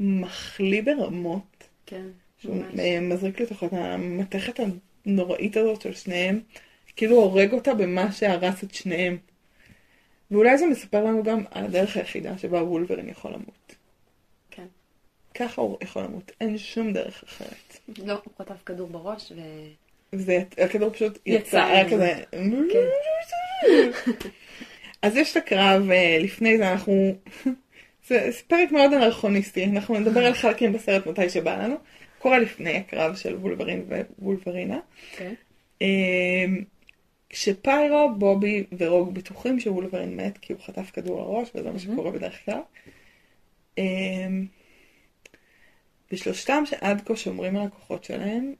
[0.00, 2.06] מחליא ברמות, כן.
[2.44, 2.78] ממש.
[2.78, 4.60] אה, מזריק לתוך את המתכת
[5.06, 6.40] הנוראית הזאת של שניהם,
[6.96, 9.18] כאילו הורג אותה במה שהרס את שניהם.
[10.30, 13.65] ואולי זה מספר לנו גם על הדרך היחידה שבה וולברין יכול למות.
[15.38, 17.78] ככה הוא יכול למות, אין שום דרך אחרת.
[18.04, 19.40] לא, הוא חטף כדור בראש, ו...
[20.12, 21.90] והכדור פשוט יצא היה.
[21.90, 22.14] כזה...
[22.30, 22.88] כן.
[25.02, 27.14] אז יש את הקרב, אה, לפני זה אנחנו...
[28.08, 31.76] זה זה פרק מאוד אנרכוניסטי, אנחנו נדבר על חלקים בסרט מתי שבא לנו.
[32.18, 33.86] קורה לפני הקרב של וולברין
[34.18, 34.78] ווולברינה.
[35.16, 35.34] כן.
[35.82, 36.46] אה,
[37.30, 42.44] כשפיירו, בובי ורוג בטוחים שוולברין מת כי הוא חטף כדור לראש, וזה מה שקורה בדרך
[42.44, 42.60] כלל.
[46.12, 48.54] ושלושתם שעד כה שומרים על הכוחות שלהם,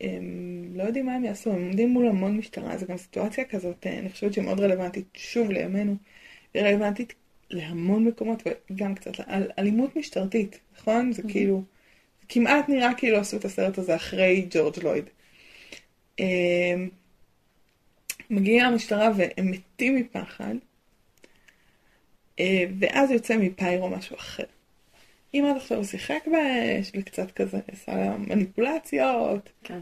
[0.00, 3.86] הם לא יודעים מה הם יעשו, הם עומדים מול המון משטרה, זו גם סיטואציה כזאת,
[3.86, 5.96] אה, אני חושבת שהיא מאוד רלוונטית, שוב לימינו,
[6.54, 7.14] היא רלוונטית
[7.50, 11.12] להמון מקומות, וגם קצת על אלימות משטרתית, נכון?
[11.12, 11.62] זה כאילו,
[12.20, 15.04] זה כמעט נראה כאילו עשו את הסרט הזה אחרי ג'ורג' לויד.
[16.20, 16.74] אה,
[18.30, 20.54] מגיעה המשטרה והם מתים מפחד,
[22.40, 24.44] אה, ואז יוצא מפיירו משהו אחר.
[25.34, 29.78] אם עד עכשיו הוא שיחק באש, וקצת כזה עשה מניפולציות, כן.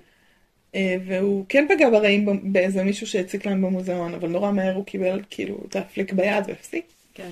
[0.75, 5.21] אה, והוא כן פגע ברעים באיזה מישהו שהציק להם במוזיאון, אבל נורא מהר הוא קיבל
[5.31, 6.85] כאילו את הפליק ביד והפסיק.
[7.15, 7.31] כן.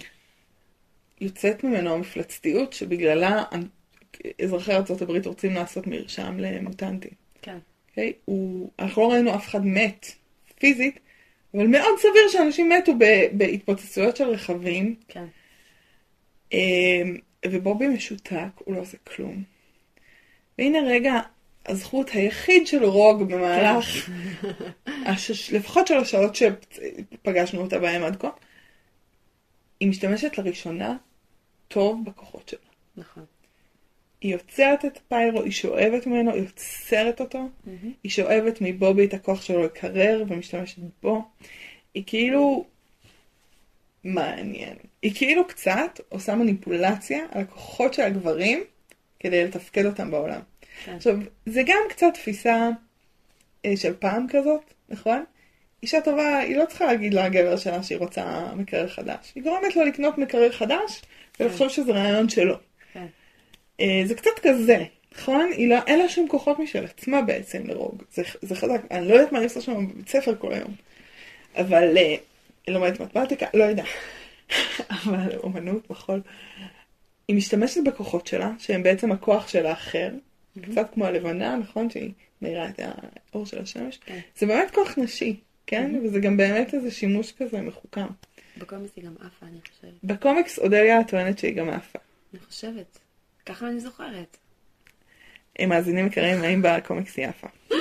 [1.20, 3.44] יוצאת ממנו המפלצתיות שבגללה
[4.42, 7.10] אזרחי ארה"ב רוצים לעשות מרשם למוטנטים.
[7.42, 7.58] כן.
[7.90, 8.12] אוקיי?
[8.24, 10.06] הוא, אנחנו לא ראינו אף אחד מת
[10.58, 11.00] פיזית,
[11.54, 15.24] אבל מאוד סביר שאנשים מתו ב- בהתפוצצויות של רכבים, כן.
[17.46, 19.42] ובובי משותק, הוא לא עושה כלום.
[20.58, 21.20] והנה רגע,
[21.66, 24.10] הזכות היחיד של רוג במהלך,
[25.06, 28.30] השש, לפחות של השעות שפגשנו אותה בהם עד כה,
[29.80, 30.96] היא משתמשת לראשונה
[31.68, 32.60] טוב בכוחות שלה.
[32.96, 33.24] נכון.
[34.20, 37.48] היא יוצרת את פיירו, היא שואבת ממנו, היא יוצרת אותו,
[38.02, 41.24] היא שואבת מבובי את הכוח שלו לקרר ומשתמשת בו.
[41.94, 42.64] היא כאילו...
[44.04, 44.76] מעניין.
[45.02, 48.64] היא כאילו קצת עושה מניפולציה על הכוחות של הגברים
[49.20, 50.40] כדי לתפקד אותם בעולם.
[50.84, 50.94] כן.
[50.94, 52.70] עכשיו, זה גם קצת תפיסה
[53.64, 55.24] אה, של פעם כזאת, נכון?
[55.82, 59.32] אישה טובה, היא לא צריכה להגיד לגבר שלה שהיא רוצה מקרר חדש.
[59.34, 61.02] היא גורמת לו לקנות מקרר חדש
[61.40, 62.54] ולחשוב שזה רעיון שלו.
[62.92, 63.06] כן.
[63.80, 64.84] אה, זה קצת כזה,
[65.18, 65.50] נכון?
[65.52, 68.02] היא לא, אין לה שום כוחות משל עצמה בעצם לרוג.
[68.12, 68.80] זה, זה חזק.
[68.90, 70.74] אני לא יודעת מה אני עושה שם בבית ספר כל היום.
[71.56, 72.14] אבל אה,
[72.70, 73.84] היא לומדת מתמטיקה, לא יודע.
[75.04, 76.20] אבל אומנות, מחול.
[77.28, 80.10] היא משתמשת בכוחות שלה, שהם בעצם הכוח של האחר,
[80.62, 81.90] קצת כמו הלבנה, נכון?
[81.90, 82.12] שהיא
[82.42, 82.80] מאירה את
[83.32, 83.98] האור של השמש.
[84.04, 84.18] כן.
[84.38, 86.00] זה באמת כוח נשי, כן?
[86.04, 88.06] וזה גם באמת איזה שימוש כזה מחוכם.
[88.58, 89.94] בקומיקס היא גם עפה, אני חושבת.
[90.04, 91.98] בקומיקס אודליה טוענת שהיא גם עפה.
[92.32, 92.98] אני חושבת.
[93.46, 94.36] ככה אני זוכרת.
[95.66, 97.46] מאזינים יקרים, האם בקומיקס היא עפה?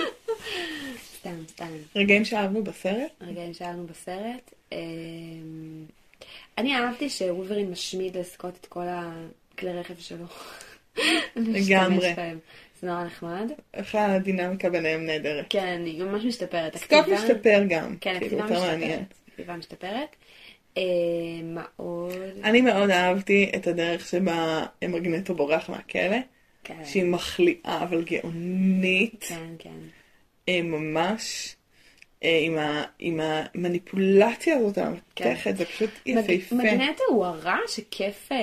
[1.30, 1.67] סתם, סתם.
[1.95, 3.11] רגעים שאהבנו בסרט?
[3.21, 4.53] רגעים שהיינו בסרט.
[4.71, 4.77] אמ,
[6.57, 10.25] אני אהבתי שוולברין משמיד לסקוט את כל הכלי רכב שלו.
[11.36, 12.13] לגמרי.
[12.82, 13.51] זה נורא נחמד.
[13.73, 15.45] איך הדינמיקה ביניהם נהדרת.
[15.49, 16.77] כן, היא ממש משתפרת.
[16.77, 17.95] סקוט משתפר גם.
[18.01, 18.75] כן, כאילו, הכתיבה.
[18.75, 19.13] משתפרת.
[19.27, 20.15] הכתיבה משתפרת.
[20.77, 20.84] אה,
[21.43, 22.13] מה עוד?
[22.43, 26.17] אני מאוד אהבתי את הדרך שבה מגנטו בורח מהכלא,
[26.63, 29.98] כן, שהיא מחליאה אבל גאונית, כן, כן.
[30.49, 31.55] אה, ממש,
[32.23, 36.55] אה, עם ה- עם המניפולציה הזאת על המתכת, זה פשוט יפהפה.
[36.55, 38.37] מגנטו הוא הרע שכיף אה,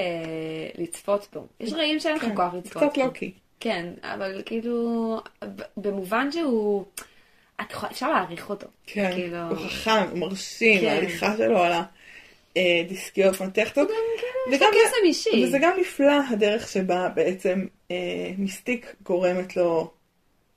[0.78, 1.46] לצפות בו.
[1.60, 3.04] יש רעים שאין לך כן, כוח לצפות קצת בו.
[3.04, 3.32] לוקי.
[3.60, 5.20] כן, אבל כאילו,
[5.76, 6.84] במובן שהוא,
[7.60, 8.66] את אפשר להעריך אותו.
[8.86, 10.86] כן, כאילו, הוא חכם, הוא מרשים, כן.
[10.86, 11.72] ההליכה שלו על
[12.56, 13.88] הדיסקיות מתכתות.
[14.52, 15.44] יש לו קסם אישי.
[15.44, 17.96] וזה גם נפלא הדרך שבה בעצם אה,
[18.38, 19.90] מיסטיק גורמת לו,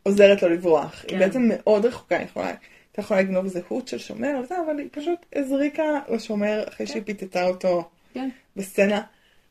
[0.03, 1.03] עוזרת לו לברוח.
[1.07, 1.15] כן.
[1.15, 4.87] היא בעצם מאוד רחוקה, היא יכולה, הייתה יכולה לגנוב זהות של שומר וזה, אבל היא
[4.91, 8.29] פשוט הזריקה לשומר אחרי שהיא פיתתה אותו כן.
[8.55, 9.01] בסצנה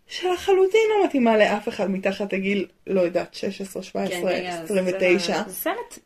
[0.06, 5.42] שלחלוטין לא מתאימה לאף אחד מתחת לגיל, לא יודעת, 16, 17, כן, רגע, 29.
[5.46, 5.98] זה סרט,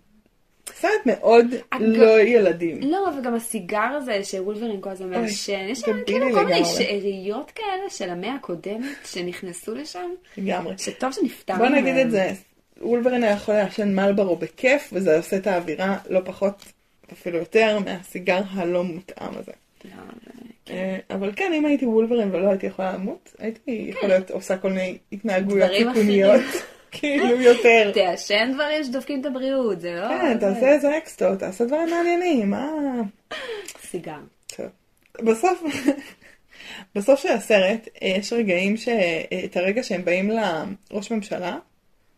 [0.75, 1.47] סרט מאוד
[1.81, 2.81] לא ילדים.
[2.81, 6.65] לא, וגם הסיגר הזה שוולברין כל הזמן מעשן, יש שם כאילו כל מיני.
[6.65, 10.75] שאריות כאלה של המאה הקודמת שנכנסו לשם, לגמרי.
[10.79, 11.97] שטוב שנפטרנו בוא נגיד.
[11.97, 12.33] את זה,
[12.83, 16.65] וולברין היה יכול לעשן מלברו בכיף, וזה עושה את האווירה לא פחות,
[17.13, 19.53] אפילו יותר, מהסיגר הלא מותאם הזה.
[19.85, 19.91] לא,
[20.27, 20.33] זה-
[20.75, 24.69] אה, אבל כן, אם הייתי וולברין ולא הייתי יכולה למות, הייתי יכולה להיות עושה כל
[24.69, 26.41] מיני התנהגויות סיכוניות,
[26.93, 27.91] כאילו יותר.
[27.95, 30.09] תעשן דברים שדופקים את הבריאות, זה לא...
[30.09, 32.69] כן, תעשה איזה אקסטו, תעשה דברים מעניינים, מה...
[33.91, 34.19] סיגר.
[35.23, 35.63] בסוף,
[36.95, 38.89] בסוף של הסרט, אה, יש רגעים ש...
[38.89, 40.31] אה, את הרגע שהם באים
[40.91, 41.59] לראש ממשלה,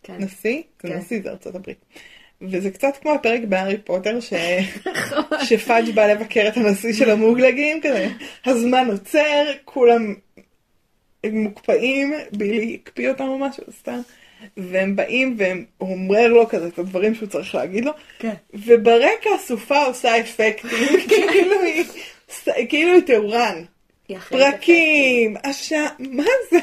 [0.04, 0.16] כן.
[0.18, 0.98] נשיא, זה כן.
[0.98, 1.78] נשיא, זה ארצות הברית.
[2.42, 4.32] וזה קצת כמו הפרק בהארי פוטר, ש...
[4.86, 5.44] נכון.
[5.44, 8.08] שפאג' בא לבקר את הנשיא של המוגלגים, כזה,
[8.44, 10.14] הזמן עוצר, כולם
[11.32, 14.00] מוקפאים, בילי הקפיא אותם או משהו, סתם.
[14.56, 18.34] והם באים והם אומר לו כזה את הדברים שהוא צריך להגיד לו, כן.
[18.54, 21.84] וברקע הסופה עושה אפקטים, כאילו היא,
[22.68, 23.64] כאילו היא תאורן.
[24.28, 26.58] פרקים, השעה, מה זה?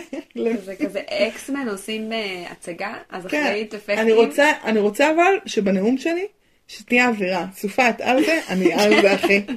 [0.65, 3.99] זה כזה אקסמן עושים אה, הצגה, אז כן, אחראית אפקטים.
[3.99, 6.27] אני רוצה, אני רוצה אבל שבנאום שלי,
[6.67, 7.45] שתהיה אווירה.
[7.55, 9.41] סופה את על זה, אני על זה אחי.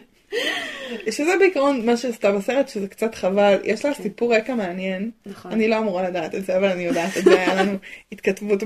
[1.10, 3.58] שזה בעיקרון מה שעשתה בסרט, שזה קצת חבל.
[3.64, 5.10] יש לה סיפור רקע מעניין.
[5.26, 5.52] נכון.
[5.52, 7.40] אני לא אמורה לדעת את זה, אבל אני יודעת את זה.
[7.40, 7.72] היה לנו
[8.12, 8.62] התכתבות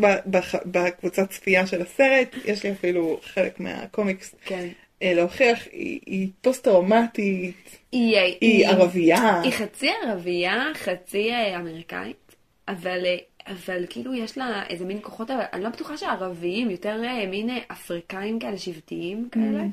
[0.66, 2.28] בקבוצת צפייה של הסרט.
[2.44, 4.68] יש לי אפילו חלק מהקומיקס כן.
[5.02, 5.58] אה, להוכיח.
[5.72, 9.40] היא פוסט-טראומטית, היא, היא ערבייה.
[9.40, 12.36] היא חצי ערבייה, חצי אה, אמריקאית,
[12.68, 13.16] אבל, אה,
[13.46, 17.50] אבל כאילו יש לה איזה מין כוחות, אבל אני לא בטוחה שערביים, יותר אה, מין
[17.72, 19.64] אפריקאים כאלה, שבטיים כאלה.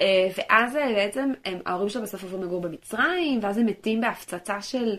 [0.00, 4.96] אה, ואז בעצם הם, ההורים שלה בסוף עוברים לגור במצרים, ואז הם מתים בהפצצה של,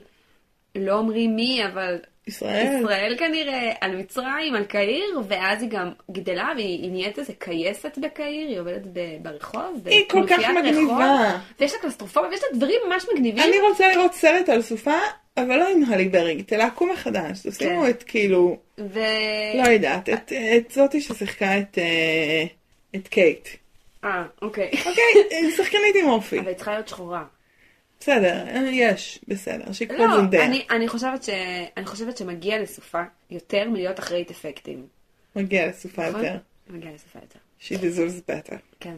[0.76, 1.98] לא אומרים מי, אבל
[2.28, 2.80] ישראל.
[2.80, 7.98] ישראל כנראה, על מצרים, על קהיר, ואז היא גם גדלה, והיא היא נהיית איזה קייסת
[7.98, 8.82] בקהיר, היא עובדת
[9.22, 11.38] ברחוב, היא כל כך מגניבה.
[11.60, 13.44] ויש לה קלסטרופוביה, ויש לה דברים ממש מגניבים.
[13.44, 14.98] אני רוצה לראות סרט על סופה,
[15.38, 17.90] אבל לא עם הלי ברי, תלהקו מחדש, תשימו כן.
[17.90, 19.00] את כאילו, ו...
[19.64, 22.44] לא יודעת, את, את זאתי ששיחקה את, אה,
[22.96, 23.48] את קייט.
[24.04, 24.72] אה, אוקיי.
[24.86, 26.40] אוקיי, שחקנית עם אופי.
[26.40, 27.24] אבל היא צריכה להיות שחורה.
[28.02, 30.46] בסדר, אה, יש, בסדר, שיקחו לא, את זנדיה.
[30.46, 31.30] אני, אני, חושבת ש...
[31.78, 34.88] אני חושבת שמגיע לסופה יותר מלהיות אחראית אפקטים.
[35.36, 36.24] מגיע לסופה נכון?
[36.26, 36.38] יותר.
[36.70, 37.40] מגיע לסופה יותר.
[37.62, 38.56] She deserves better.
[38.80, 38.96] כן.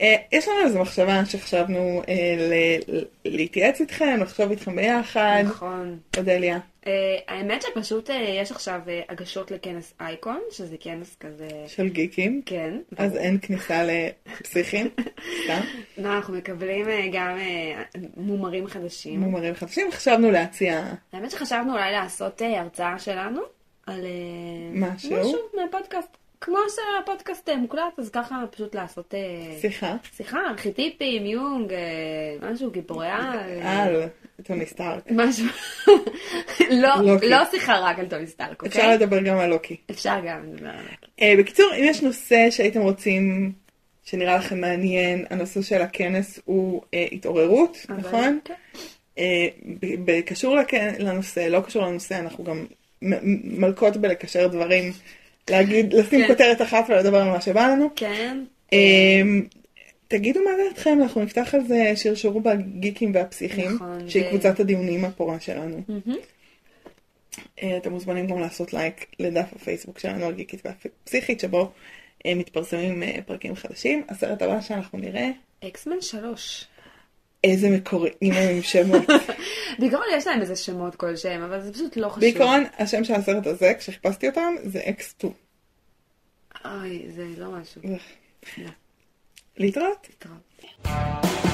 [0.00, 2.76] אה, יש לנו איזו מחשבה שחשבנו אה,
[3.24, 5.42] להתייעץ איתכם, לחשוב איתכם ביחד.
[5.44, 5.98] נכון.
[6.16, 6.58] אודליה.
[6.84, 6.90] Uh,
[7.28, 11.48] האמת שפשוט יש עכשיו הגשות לכנס אייקון, שזה כנס כזה...
[11.66, 12.42] של גיקים.
[12.46, 12.78] כן.
[12.96, 13.16] אז.
[13.16, 14.88] אין כניסה לפסיכים.
[15.44, 15.60] סתם.
[15.98, 17.38] לא, אנחנו מקבלים גם
[18.16, 19.20] מומרים חדשים.
[19.20, 19.90] מומרים חדשים.
[19.92, 23.40] חשבנו להציע האמת שחשבנו אולי לעשות הרצאה שלנו
[23.86, 24.06] על
[24.72, 25.20] משהו.
[25.20, 26.16] משהו מהפודקאסט.
[26.40, 31.74] כמו שהפודקאסט uh, מוקלט, אז ככה פשוט לעשות uh, שיחה שיחה, ארכיטיפים, יונג, uh,
[32.44, 33.62] משהו, גיבורי על.
[33.62, 34.02] על
[34.42, 35.02] טוני סטארק.
[35.10, 35.46] משהו.
[36.82, 36.90] לא.
[37.22, 38.94] לא שיחה רק על טוני סטארק, אפשר אוקיי?
[38.96, 39.76] לדבר גם על לוקי.
[39.90, 41.06] אפשר גם לדבר על לוקי.
[41.22, 43.52] אה, בקיצור, אם יש נושא שהייתם רוצים,
[44.04, 48.38] שנראה לכם מעניין, הנושא של הכנס הוא אה, התעוררות, נכון?
[48.44, 48.54] כן.
[49.18, 49.46] אה,
[50.56, 52.66] לכ- לנושא, לא קשור לנושא, אנחנו גם
[53.02, 54.92] מ- מלכות בלקשר דברים,
[55.50, 56.26] להגיד, לשים כן.
[56.28, 57.88] כותרת אחת ולדבר על מה שבא לנו.
[57.96, 58.44] כן.
[58.72, 59.46] אמ,
[60.08, 65.04] תגידו מה דעתכם, אנחנו נפתח על זה, שרשרו בגיקים והפסיכים, נכון, שהיא זה- קבוצת הדיונים
[65.04, 65.80] הפורה שלנו.
[67.62, 71.70] אה, אתם מוזמנים גם לעשות לייק לדף הפייסבוק שלנו, הגיקית והפסיכית, שבו
[72.26, 74.02] אה, מתפרסמים אה, פרקים חדשים.
[74.08, 75.30] הסרט הבא שאנחנו נראה,
[75.64, 76.64] אקסמן שלוש.
[77.44, 79.02] איזה מקוריים הם עם שמות.
[79.78, 82.20] בעיקרון יש להם איזה שמות כלשהם, אבל זה פשוט לא חשוב.
[82.20, 85.26] בעיקרון, השם של הסרט הזה, כשחיפשתי אותם, זה X2.
[86.64, 87.82] אוי, זה לא משהו.
[89.56, 90.08] להתראות.
[90.08, 91.47] להתראות.